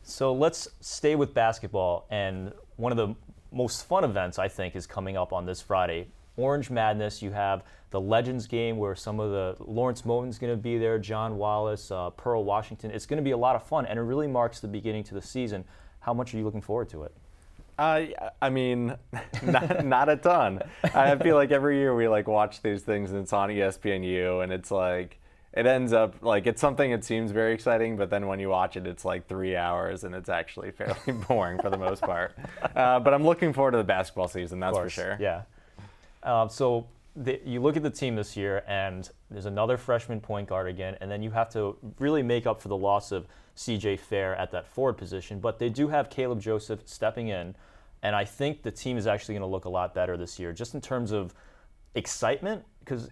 So 0.02 0.33
let's 0.33 0.68
stay 0.81 1.14
with 1.14 1.33
basketball, 1.35 2.07
and 2.11 2.52
one 2.76 2.92
of 2.92 2.98
the 2.98 3.14
most 3.52 3.87
fun 3.87 4.05
events 4.05 4.38
I 4.38 4.48
think 4.48 4.76
is 4.76 4.87
coming 4.87 5.16
up 5.16 5.33
on 5.33 5.46
this 5.46 5.62
Friday. 5.62 6.09
Orange 6.37 6.70
Madness. 6.70 7.22
You 7.22 7.33
have 7.33 7.64
the 7.90 8.01
Legends 8.01 8.46
game 8.46 8.77
where 8.77 8.94
some 8.94 9.20
of 9.20 9.31
the 9.31 9.57
Lawrence 9.64 10.05
Moten's 10.05 10.38
going 10.38 10.53
to 10.53 10.57
be 10.57 10.79
there, 10.79 10.99
John 10.99 11.37
Wallace, 11.37 11.90
uh, 11.90 12.11
Pearl 12.11 12.44
Washington. 12.44 12.90
It's 12.90 13.07
going 13.07 13.18
to 13.18 13.22
be 13.22 13.31
a 13.31 13.37
lot 13.37 13.57
of 13.57 13.62
fun, 13.62 13.87
and 13.87 13.99
it 13.99 14.03
really 14.03 14.27
marks 14.27 14.61
the 14.61 14.68
beginning 14.68 15.05
to 15.05 15.14
the 15.14 15.22
season. 15.22 15.64
How 16.01 16.14
much 16.14 16.35
are 16.35 16.38
you 16.38 16.44
looking 16.44 16.62
forward 16.62 16.88
to 16.90 17.05
it? 17.05 17.14
Uh, 17.79 18.07
I 18.40 18.51
mean, 18.51 18.96
not, 19.42 19.85
not 19.85 20.09
a 20.09 20.16
ton. 20.16 20.62
I 20.83 21.16
feel 21.16 21.37
like 21.37 21.51
every 21.51 21.79
year 21.79 21.94
we 21.94 22.09
like 22.09 22.27
watch 22.27 22.62
these 22.62 22.83
things 22.83 23.11
and 23.11 23.20
it's 23.20 23.33
on 23.33 23.51
ESPNU 23.51 24.42
and 24.42 24.53
it's 24.53 24.70
like 24.70 25.18
it 25.53 25.66
ends 25.66 25.92
up 25.92 26.22
like 26.22 26.46
it's 26.46 26.61
something 26.61 26.90
that 26.90 27.05
seems 27.05 27.33
very 27.33 27.53
exciting, 27.53 27.96
but 27.96 28.09
then 28.09 28.27
when 28.27 28.40
you 28.40 28.49
watch 28.49 28.77
it, 28.77 28.87
it's 28.87 29.05
like 29.05 29.27
three 29.27 29.57
hours 29.57 30.05
and 30.05 30.14
it's 30.14 30.29
actually 30.29 30.70
fairly 30.72 31.12
boring 31.29 31.59
for 31.61 31.70
the 31.70 31.79
most 31.79 32.03
part. 32.03 32.35
Uh, 32.75 33.01
but 33.01 33.12
I'm 33.12 33.25
looking 33.25 33.53
forward 33.53 33.72
to 33.72 33.79
the 33.79 33.85
basketball 33.85 34.29
season, 34.29 34.61
that's 34.61 34.77
for 34.77 34.88
sure. 34.88 35.16
Yeah. 35.20 35.42
Uh, 36.26 36.48
so 36.48 36.88
the, 37.14 37.40
you 37.44 37.60
look 37.60 37.76
at 37.76 37.82
the 37.82 37.90
team 37.90 38.16
this 38.16 38.36
year, 38.36 38.62
and 38.66 39.08
there's 39.30 39.46
another 39.46 39.76
freshman 39.76 40.20
point 40.20 40.48
guard 40.48 40.66
again, 40.66 40.96
and 41.00 41.10
then 41.10 41.22
you 41.22 41.30
have 41.30 41.48
to 41.50 41.76
really 41.98 42.22
make 42.22 42.46
up 42.46 42.60
for 42.60 42.68
the 42.68 42.76
loss 42.76 43.12
of 43.12 43.26
C.J. 43.54 43.96
Fair 43.96 44.36
at 44.36 44.50
that 44.50 44.66
forward 44.66 44.94
position. 44.94 45.40
But 45.40 45.58
they 45.58 45.70
do 45.70 45.88
have 45.88 46.10
Kaleb 46.10 46.40
Joseph 46.40 46.80
stepping 46.84 47.28
in, 47.28 47.54
and 48.02 48.14
I 48.14 48.24
think 48.24 48.62
the 48.62 48.72
team 48.72 48.98
is 48.98 49.06
actually 49.06 49.34
going 49.34 49.48
to 49.48 49.52
look 49.52 49.64
a 49.64 49.70
lot 49.70 49.94
better 49.94 50.16
this 50.16 50.38
year, 50.38 50.52
just 50.52 50.74
in 50.74 50.80
terms 50.80 51.12
of 51.12 51.32
excitement. 51.94 52.64
Because 52.80 53.10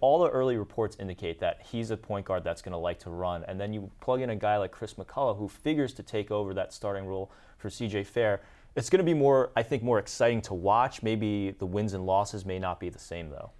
all 0.00 0.18
the 0.18 0.28
early 0.28 0.58
reports 0.58 0.98
indicate 1.00 1.40
that 1.40 1.62
he's 1.62 1.90
a 1.90 1.96
point 1.96 2.26
guard 2.26 2.44
that's 2.44 2.60
going 2.60 2.72
to 2.72 2.78
like 2.78 2.98
to 3.00 3.10
run, 3.10 3.44
and 3.44 3.60
then 3.60 3.72
you 3.72 3.90
plug 4.00 4.20
in 4.20 4.30
a 4.30 4.36
guy 4.36 4.56
like 4.56 4.70
Chris 4.70 4.94
McCullough 4.94 5.38
who 5.38 5.48
figures 5.48 5.94
to 5.94 6.02
take 6.02 6.30
over 6.30 6.52
that 6.54 6.72
starting 6.72 7.06
role 7.06 7.30
for 7.56 7.70
C.J. 7.70 8.04
Fair 8.04 8.40
it's 8.74 8.88
going 8.90 8.98
to 8.98 9.04
be 9.04 9.14
more, 9.14 9.50
I 9.56 9.62
think, 9.62 9.82
more 9.82 9.98
exciting 9.98 10.40
to 10.42 10.54
watch. 10.54 11.02
Maybe 11.02 11.50
the 11.50 11.66
wins 11.66 11.92
and 11.92 12.06
losses 12.06 12.44
may 12.44 12.58
not 12.58 12.80
be 12.80 12.88
the 12.88 12.98
same, 12.98 13.30
though. 13.30 13.50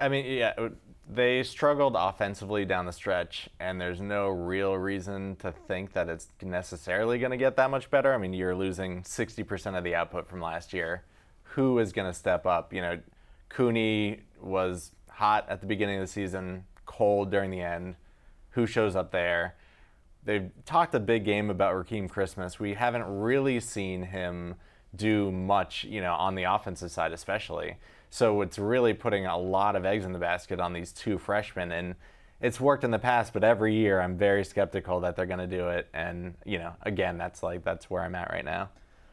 I 0.00 0.08
mean, 0.08 0.26
yeah, 0.26 0.54
they 1.08 1.42
struggled 1.42 1.94
offensively 1.96 2.64
down 2.64 2.86
the 2.86 2.92
stretch, 2.92 3.48
and 3.60 3.80
there's 3.80 4.00
no 4.00 4.28
real 4.28 4.74
reason 4.74 5.36
to 5.36 5.52
think 5.52 5.92
that 5.92 6.08
it's 6.08 6.28
necessarily 6.42 7.18
going 7.18 7.30
to 7.30 7.36
get 7.36 7.56
that 7.56 7.70
much 7.70 7.90
better. 7.90 8.12
I 8.12 8.18
mean, 8.18 8.32
you're 8.32 8.54
losing 8.54 9.02
60% 9.02 9.76
of 9.76 9.84
the 9.84 9.94
output 9.94 10.28
from 10.28 10.40
last 10.40 10.72
year. 10.72 11.04
Who 11.42 11.78
is 11.78 11.92
going 11.92 12.10
to 12.10 12.18
step 12.18 12.46
up? 12.46 12.72
You 12.72 12.80
know, 12.80 13.00
Cooney 13.48 14.20
was 14.40 14.92
hot 15.08 15.46
at 15.48 15.60
the 15.60 15.66
beginning 15.66 15.96
of 15.96 16.02
the 16.02 16.12
season, 16.12 16.64
cold 16.86 17.30
during 17.30 17.50
the 17.50 17.60
end. 17.60 17.96
Who 18.50 18.66
shows 18.66 18.96
up 18.96 19.12
there? 19.12 19.54
They've 20.24 20.50
talked 20.64 20.94
a 20.94 21.00
big 21.00 21.24
game 21.24 21.50
about 21.50 21.74
Rakeem 21.74 22.08
Christmas. 22.08 22.58
We 22.58 22.74
haven't 22.74 23.04
really 23.04 23.60
seen 23.60 24.02
him 24.02 24.54
do 24.96 25.30
much, 25.30 25.84
you 25.84 26.00
know, 26.00 26.14
on 26.14 26.34
the 26.34 26.44
offensive 26.44 26.90
side, 26.90 27.12
especially. 27.12 27.76
So 28.10 28.42
it's 28.42 28.58
really 28.58 28.94
putting 28.94 29.26
a 29.26 29.36
lot 29.36 29.76
of 29.76 29.84
eggs 29.84 30.04
in 30.04 30.12
the 30.12 30.18
basket 30.18 30.60
on 30.60 30.72
these 30.72 30.92
two 30.92 31.18
freshmen. 31.18 31.72
And 31.72 31.94
it's 32.40 32.60
worked 32.60 32.84
in 32.84 32.90
the 32.90 32.98
past, 32.98 33.32
but 33.32 33.42
every 33.42 33.74
year 33.74 34.00
I'm 34.00 34.16
very 34.16 34.44
skeptical 34.44 35.00
that 35.00 35.16
they're 35.16 35.26
going 35.26 35.40
to 35.40 35.46
do 35.46 35.68
it. 35.68 35.88
And, 35.92 36.34
you 36.44 36.58
know, 36.58 36.74
again, 36.82 37.18
that's 37.18 37.42
like, 37.42 37.64
that's 37.64 37.90
where 37.90 38.02
I'm 38.02 38.14
at 38.14 38.30
right 38.30 38.44
now. 38.44 38.70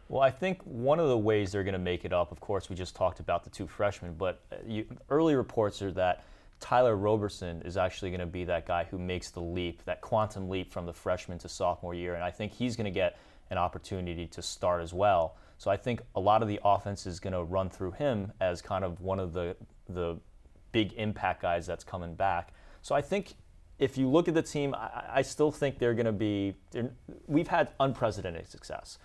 Well, 0.07 0.21
I 0.21 0.29
think 0.29 0.61
one 0.63 0.99
of 0.99 1.07
the 1.07 1.17
ways 1.17 1.53
they're 1.53 1.63
going 1.63 1.73
to 1.73 1.79
make 1.79 2.03
it 2.03 2.11
up, 2.11 2.31
of 2.31 2.41
course, 2.41 2.69
we 2.69 2.75
just 2.75 2.95
talked 2.95 3.21
about 3.21 3.45
the 3.45 3.49
two 3.49 3.65
freshmen, 3.65 4.13
but 4.17 4.41
uh, 4.51 4.57
you, 4.67 4.85
early 5.09 5.35
reports 5.35 5.81
are 5.81 5.91
that 5.93 6.25
Tyler 6.61 6.95
Roberson 6.95 7.61
is 7.63 7.75
actually 7.75 8.11
going 8.11 8.21
to 8.21 8.27
be 8.27 8.45
that 8.45 8.65
guy 8.65 8.85
who 8.89 8.97
makes 8.97 9.31
the 9.31 9.41
leap, 9.41 9.83
that 9.83 9.99
quantum 9.99 10.47
leap 10.47 10.71
from 10.71 10.85
the 10.85 10.93
freshman 10.93 11.37
to 11.39 11.49
sophomore 11.49 11.93
year. 11.93 12.13
And 12.13 12.23
I 12.23 12.31
think 12.31 12.53
he's 12.53 12.75
going 12.77 12.85
to 12.85 12.91
get 12.91 13.17
an 13.49 13.57
opportunity 13.57 14.27
to 14.27 14.41
start 14.41 14.81
as 14.81 14.93
well. 14.93 15.35
So 15.57 15.69
I 15.69 15.75
think 15.75 16.01
a 16.15 16.19
lot 16.19 16.41
of 16.41 16.47
the 16.47 16.59
offense 16.63 17.05
is 17.05 17.19
going 17.19 17.33
to 17.33 17.43
run 17.43 17.69
through 17.69 17.91
him 17.91 18.31
as 18.39 18.61
kind 18.61 18.85
of 18.85 19.01
one 19.01 19.19
of 19.19 19.33
the 19.33 19.57
the 19.89 20.17
big 20.71 20.93
impact 20.93 21.41
guys 21.41 21.67
that's 21.67 21.83
coming 21.83 22.15
back. 22.15 22.53
So 22.81 22.95
I 22.95 23.01
think 23.01 23.33
if 23.77 23.97
you 23.97 24.07
look 24.07 24.27
at 24.27 24.33
the 24.33 24.41
team, 24.41 24.73
I, 24.73 25.03
I 25.15 25.21
still 25.21 25.51
think 25.51 25.79
they're 25.79 25.93
going 25.93 26.05
to 26.05 26.11
be. 26.11 26.53
We've 27.27 27.47
had 27.47 27.69
unprecedented 27.79 28.47
success. 28.47 28.99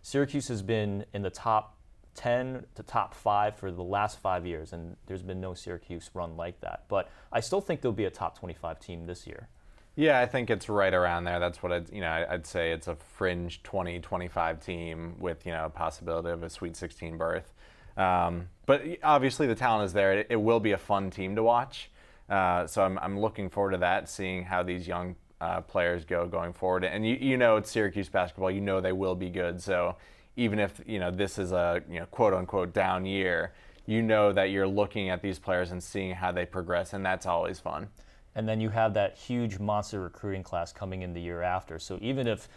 Syracuse 0.00 0.48
has 0.48 0.62
been 0.62 1.04
in 1.12 1.22
the 1.22 1.30
top 1.30 1.76
10 2.14 2.64
to 2.74 2.82
top 2.82 3.14
five 3.14 3.56
for 3.56 3.70
the 3.70 3.82
last 3.82 4.18
five 4.18 4.46
years, 4.46 4.72
and 4.72 4.96
there's 5.06 5.22
been 5.22 5.40
no 5.40 5.54
Syracuse 5.54 6.10
run 6.14 6.36
like 6.36 6.60
that. 6.60 6.84
But 6.88 7.10
I 7.32 7.40
still 7.40 7.60
think 7.60 7.80
they'll 7.80 7.92
be 7.92 8.04
a 8.04 8.10
top 8.10 8.38
25 8.38 8.80
team 8.80 9.06
this 9.06 9.26
year. 9.26 9.48
Yeah, 9.94 10.20
I 10.20 10.26
think 10.26 10.48
it's 10.48 10.68
right 10.68 10.92
around 10.92 11.24
there. 11.24 11.38
That's 11.38 11.62
what 11.62 11.72
I'd, 11.72 11.90
you 11.90 12.00
know, 12.00 12.26
I'd 12.28 12.46
say 12.46 12.72
it's 12.72 12.88
a 12.88 12.96
fringe 12.96 13.62
20, 13.62 14.00
25 14.00 14.64
team 14.64 15.16
with, 15.18 15.44
you 15.44 15.52
know, 15.52 15.66
a 15.66 15.70
possibility 15.70 16.30
of 16.30 16.42
a 16.42 16.48
Sweet 16.48 16.76
16 16.76 17.18
berth. 17.18 17.52
Um, 17.96 18.48
but 18.64 18.82
obviously 19.02 19.46
the 19.46 19.54
talent 19.54 19.86
is 19.86 19.92
there. 19.92 20.20
It, 20.20 20.28
it, 20.30 20.36
will 20.36 20.60
be 20.60 20.72
a 20.72 20.78
fun 20.78 21.10
team 21.10 21.36
to 21.36 21.42
watch. 21.42 21.90
Uh, 22.28 22.66
so 22.66 22.82
I'm, 22.82 22.98
I'm 23.00 23.20
looking 23.20 23.50
forward 23.50 23.72
to 23.72 23.78
that, 23.78 24.08
seeing 24.08 24.44
how 24.44 24.62
these 24.62 24.88
young 24.88 25.14
uh, 25.42 25.60
players 25.60 26.06
go 26.06 26.26
going 26.26 26.54
forward. 26.54 26.84
And 26.84 27.06
you, 27.06 27.16
you 27.16 27.36
know 27.36 27.56
it's 27.56 27.70
Syracuse 27.70 28.08
basketball. 28.08 28.50
You 28.50 28.62
know 28.62 28.80
they 28.80 28.92
will 28.92 29.14
be 29.14 29.28
good. 29.28 29.60
So 29.60 29.96
even 30.36 30.58
if 30.58 30.80
you 30.86 30.98
know 30.98 31.10
this 31.10 31.38
is 31.38 31.52
a 31.52 31.82
you 31.88 32.00
know 32.00 32.06
quote 32.06 32.34
unquote 32.34 32.72
down 32.72 33.04
year, 33.04 33.52
you 33.86 34.02
know 34.02 34.32
that 34.32 34.50
you're 34.50 34.66
looking 34.66 35.10
at 35.10 35.22
these 35.22 35.38
players 35.38 35.72
and 35.72 35.82
seeing 35.82 36.14
how 36.14 36.32
they 36.32 36.46
progress, 36.46 36.92
and 36.92 37.04
that's 37.04 37.26
always 37.26 37.58
fun. 37.58 37.88
And 38.34 38.48
then 38.48 38.60
you 38.60 38.70
have 38.70 38.94
that 38.94 39.16
huge 39.16 39.58
monster 39.58 40.00
recruiting 40.00 40.42
class 40.42 40.72
coming 40.72 41.02
in 41.02 41.12
the 41.12 41.20
year 41.20 41.42
after. 41.42 41.78
So 41.78 41.98
even 42.00 42.26
if 42.26 42.48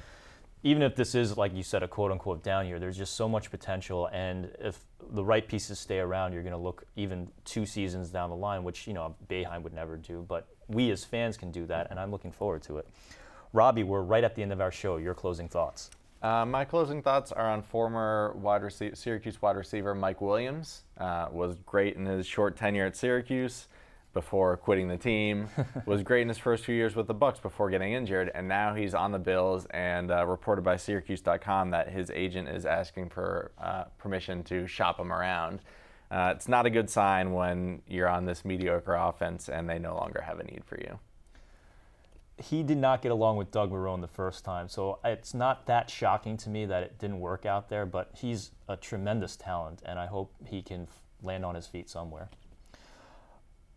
even 0.63 0.81
if 0.81 0.95
this 0.95 1.13
is 1.13 1.38
like 1.38 1.53
you 1.53 1.63
said 1.63 1.83
a 1.83 1.88
quote 1.88 2.11
unquote 2.11 2.43
down 2.43 2.67
year, 2.67 2.79
there's 2.79 2.97
just 2.97 3.15
so 3.15 3.27
much 3.27 3.51
potential, 3.51 4.07
and 4.11 4.49
if 4.59 4.79
the 5.11 5.23
right 5.23 5.47
pieces 5.47 5.77
stay 5.79 5.99
around, 5.99 6.33
you're 6.33 6.43
going 6.43 6.53
to 6.53 6.57
look 6.57 6.85
even 6.95 7.27
two 7.43 7.65
seasons 7.65 8.09
down 8.09 8.29
the 8.29 8.35
line, 8.35 8.63
which 8.63 8.88
you 8.88 8.93
know 8.93 9.15
Boeheim 9.29 9.61
would 9.63 9.73
never 9.73 9.97
do, 9.97 10.25
but 10.27 10.47
we 10.67 10.89
as 10.91 11.03
fans 11.03 11.38
can 11.38 11.51
do 11.51 11.65
that, 11.67 11.88
and 11.91 11.99
I'm 11.99 12.09
looking 12.09 12.31
forward 12.31 12.63
to 12.63 12.77
it. 12.77 12.88
Robbie, 13.53 13.83
we're 13.83 14.01
right 14.01 14.23
at 14.23 14.35
the 14.35 14.41
end 14.41 14.51
of 14.51 14.59
our 14.59 14.71
show. 14.71 14.97
Your 14.97 15.13
closing 15.13 15.47
thoughts. 15.47 15.91
Uh, 16.25 16.43
my 16.43 16.65
closing 16.65 17.03
thoughts 17.03 17.31
are 17.31 17.51
on 17.51 17.61
former 17.61 18.33
wide 18.35 18.63
rece- 18.63 18.97
Syracuse 18.97 19.39
wide 19.43 19.55
receiver 19.55 19.93
Mike 19.93 20.21
Williams. 20.21 20.81
Uh, 20.97 21.27
was 21.31 21.55
great 21.67 21.97
in 21.97 22.05
his 22.07 22.25
short 22.25 22.57
tenure 22.57 22.88
at 22.88 22.95
Syracuse 22.95 23.67
before 24.11 24.57
quitting 24.57 24.88
the 24.88 24.97
team. 24.97 25.47
was 25.85 26.01
great 26.01 26.23
in 26.23 26.27
his 26.27 26.39
first 26.39 26.65
few 26.65 26.73
years 26.73 26.95
with 26.95 27.05
the 27.05 27.13
Bucs 27.13 27.39
before 27.39 27.69
getting 27.69 27.93
injured, 27.93 28.31
and 28.33 28.47
now 28.47 28.73
he's 28.73 28.95
on 28.95 29.11
the 29.11 29.19
Bills. 29.19 29.67
And 29.69 30.09
uh, 30.09 30.25
reported 30.25 30.63
by 30.63 30.77
Syracuse.com 30.77 31.69
that 31.69 31.89
his 31.89 32.09
agent 32.09 32.49
is 32.49 32.65
asking 32.65 33.09
for 33.09 33.51
uh, 33.61 33.83
permission 33.99 34.41
to 34.45 34.65
shop 34.65 34.99
him 34.99 35.13
around. 35.13 35.59
Uh, 36.09 36.33
it's 36.35 36.47
not 36.47 36.65
a 36.65 36.71
good 36.71 36.89
sign 36.89 37.33
when 37.33 37.83
you're 37.88 38.09
on 38.09 38.25
this 38.25 38.43
mediocre 38.43 38.95
offense 38.95 39.47
and 39.47 39.69
they 39.69 39.77
no 39.77 39.93
longer 39.93 40.21
have 40.21 40.39
a 40.39 40.43
need 40.43 40.63
for 40.65 40.79
you 40.79 40.97
he 42.37 42.63
did 42.63 42.77
not 42.77 43.01
get 43.01 43.11
along 43.11 43.37
with 43.37 43.51
Doug 43.51 43.71
Marrone 43.71 44.01
the 44.01 44.07
first 44.07 44.43
time, 44.43 44.67
so 44.67 44.99
it's 45.03 45.33
not 45.33 45.65
that 45.67 45.89
shocking 45.89 46.35
to 46.37 46.49
me 46.49 46.65
that 46.65 46.83
it 46.83 46.99
didn't 46.99 47.19
work 47.19 47.45
out 47.45 47.69
there. 47.69 47.85
But 47.85 48.11
he's 48.13 48.51
a 48.67 48.75
tremendous 48.75 49.35
talent, 49.35 49.81
and 49.85 49.97
I 49.97 50.07
hope 50.07 50.33
he 50.45 50.61
can 50.61 50.87
land 51.21 51.45
on 51.45 51.55
his 51.55 51.67
feet 51.67 51.89
somewhere. 51.89 52.29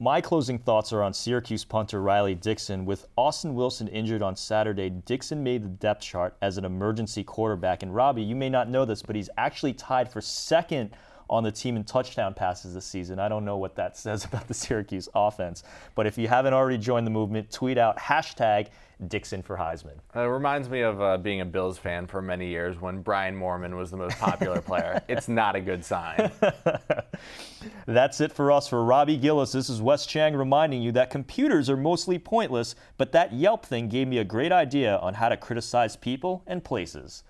My 0.01 0.21
closing 0.21 0.61
thoughts 0.61 0.93
are 0.93 1.03
on 1.03 1.13
Syracuse 1.13 1.65
punter 1.65 2.01
Riley 2.01 2.37
Dixon. 2.37 2.85
With 2.85 3.07
Austin 3.17 3.57
Wilson 3.57 3.89
injured 3.89 4.23
on 4.23 4.37
Saturday, 4.37 4.91
Dixon 4.91 5.43
made 5.43 5.65
the 5.65 5.69
depth 5.69 6.03
chart 6.03 6.37
as 6.41 6.57
an 6.57 6.65
emergency 6.65 7.25
quarterback. 7.25 7.83
And 7.83 7.93
Robbie, 7.93 8.23
you 8.23 8.37
may 8.37 8.49
not 8.49 8.69
know 8.69 8.85
this, 8.85 9.03
but 9.03 9.17
he's 9.17 9.31
actually 9.37 9.73
tied 9.73 10.09
for 10.09 10.21
second 10.21 10.91
on 11.31 11.45
the 11.45 11.53
team 11.53 11.77
in 11.77 11.85
touchdown 11.85 12.35
passes 12.35 12.75
this 12.75 12.85
season. 12.85 13.19
I 13.19 13.29
don't 13.29 13.45
know 13.45 13.57
what 13.57 13.77
that 13.77 13.97
says 13.97 14.25
about 14.25 14.49
the 14.49 14.55
Syracuse 14.55 15.09
offense. 15.15 15.63
But 15.95 16.07
if 16.07 16.19
you 16.19 16.29
haven't 16.29 16.55
already 16.55 16.79
joined 16.79 17.07
the 17.07 17.11
movement, 17.11 17.51
tweet 17.51 17.79
out 17.79 17.99
hashtag 17.99 18.69
Dixon 19.07 19.43
for 19.43 19.57
Heisman. 19.57 19.95
It 20.15 20.21
reminds 20.21 20.69
me 20.69 20.81
of 20.81 21.01
uh, 21.01 21.19
being 21.19 21.41
a 21.41 21.45
Bills 21.45 21.79
fan 21.79 22.07
for 22.07 22.21
many 22.21 22.49
years 22.49 22.81
when 22.81 23.01
Brian 23.01 23.39
Moorman 23.39 23.77
was 23.77 23.91
the 23.93 23.97
most 23.97 24.19
popular 24.19 24.61
player. 24.61 25.03
It's 25.09 25.29
not 25.29 25.57
a 25.57 25.61
good 25.61 25.85
sign. 25.85 26.31
That's 27.87 28.21
it 28.21 28.33
for 28.33 28.51
us. 28.53 28.69
For 28.69 28.85
Robbie 28.85 29.17
Gillies, 29.17 29.53
this 29.53 29.71
is 29.71 29.81
Wes 29.81 30.07
Cheng 30.07 30.35
reminding 30.35 30.83
you 30.83 30.93
that 30.93 31.11
computers 31.11 31.71
are 31.71 31.77
mostly 31.77 32.19
pointless, 32.19 32.75
but 32.97 33.13
that 33.13 33.33
Yelp 33.33 33.65
thing 33.65 33.89
gave 33.89 34.09
me 34.09 34.19
a 34.19 34.25
great 34.25 34.53
idea 34.53 34.97
on 34.99 35.15
how 35.15 35.29
to 35.29 35.37
criticize 35.37 35.97
people 35.97 36.43
and 36.47 36.63
places. 36.63 37.23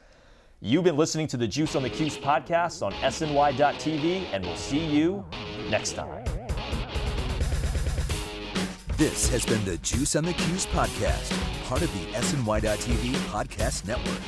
You've 0.61 0.83
been 0.83 0.97
listening 0.97 1.29
to 1.29 1.37
the 1.37 1.47
Juice 1.47 1.77
on 1.77 1.85
the 1.85 1.89
Cuse 1.89 2.19
podcast 2.19 2.85
on 2.85 2.93
SNY.TV, 2.95 4.27
and 4.33 4.45
we'll 4.45 4.57
see 4.57 4.85
you 4.85 5.25
next 5.71 5.93
time. 5.93 6.25
This 8.97 9.29
has 9.29 9.47
been 9.47 9.65
the 9.65 9.79
Juice 9.79 10.17
on 10.17 10.25
the 10.25 10.33
Cuse 10.33 10.67
podcast, 10.67 11.31
part 11.69 11.83
of 11.83 11.93
the 11.93 12.13
SNY.TV 12.13 13.13
podcast 13.29 13.87
network. 13.87 14.19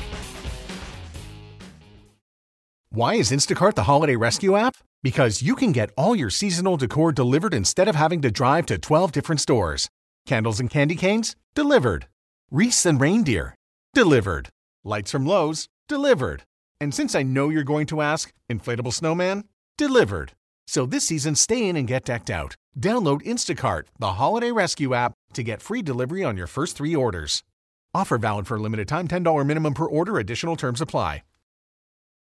Why 2.91 3.15
is 3.15 3.33
Instacart 3.33 3.75
the 3.75 3.83
holiday 3.83 4.15
rescue 4.15 4.57
app? 4.57 4.77
Because 5.03 5.43
you 5.43 5.57
can 5.57 5.73
get 5.73 5.91
all 5.97 6.15
your 6.15 6.31
seasonal 6.31 6.77
decor 6.77 7.11
delivered 7.11 7.55
instead 7.55 7.89
of 7.89 7.97
having 7.97 8.23
to 8.23 8.31
drive 8.31 8.67
to 8.67 8.79
12 8.79 9.11
different 9.11 9.41
stores. 9.41 9.89
Candles 10.27 10.61
and 10.61 10.71
candy 10.71 10.95
canes? 10.95 11.35
Delivered. 11.57 12.07
Wreaths 12.53 12.87
and 12.87 13.01
reindeer? 13.01 13.57
Delivered. 13.95 14.49
Lights 14.85 15.11
from 15.11 15.27
Lowe's? 15.27 15.67
Delivered. 15.91 16.45
And 16.81 16.95
since 16.95 17.17
I 17.17 17.25
know 17.25 17.49
you're 17.49 17.65
going 17.65 17.87
to 17.87 18.01
ask, 18.01 18.33
inflatable 18.49 18.93
snowman? 18.95 19.43
Delivered. 19.77 20.35
So 20.69 20.87
this 20.87 21.05
season, 21.05 21.35
stay 21.35 21.69
in 21.69 21.77
and 21.77 21.89
get 21.89 22.05
decked 22.05 22.31
out. 22.31 22.55
Download 22.79 23.21
Instacart, 23.23 23.87
the 23.99 24.13
holiday 24.13 24.53
rescue 24.53 24.95
app, 24.95 25.15
to 25.33 25.43
get 25.43 25.61
free 25.61 25.83
delivery 25.83 26.23
on 26.23 26.37
your 26.37 26.47
first 26.47 26.77
three 26.77 26.95
orders. 26.95 27.43
Offer 27.93 28.19
valid 28.19 28.47
for 28.47 28.57
a 28.57 28.61
limited 28.61 28.87
time 28.87 29.09
$10 29.09 29.45
minimum 29.45 29.75
per 29.75 29.87
order, 29.87 30.19
additional 30.19 30.55
terms 30.55 30.81
apply. 30.81 31.25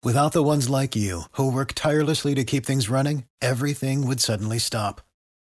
Without 0.02 0.32
the 0.32 0.42
ones 0.42 0.68
like 0.68 0.96
you, 0.96 1.22
who 1.36 1.48
work 1.52 1.74
tirelessly 1.76 2.34
to 2.34 2.42
keep 2.42 2.66
things 2.66 2.90
running, 2.90 3.26
everything 3.40 4.04
would 4.08 4.18
suddenly 4.18 4.58
stop. 4.58 5.00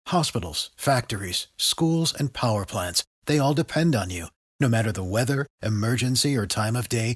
Hospitals, 0.09 0.69
factories, 0.77 1.47
schools, 1.57 2.13
and 2.13 2.31
power 2.31 2.63
plants, 2.63 3.03
they 3.25 3.39
all 3.39 3.55
depend 3.55 3.95
on 3.95 4.11
you. 4.11 4.27
No 4.59 4.69
matter 4.69 4.91
the 4.91 5.03
weather, 5.03 5.47
emergency, 5.63 6.37
or 6.37 6.45
time 6.45 6.75
of 6.75 6.87
day, 6.87 7.15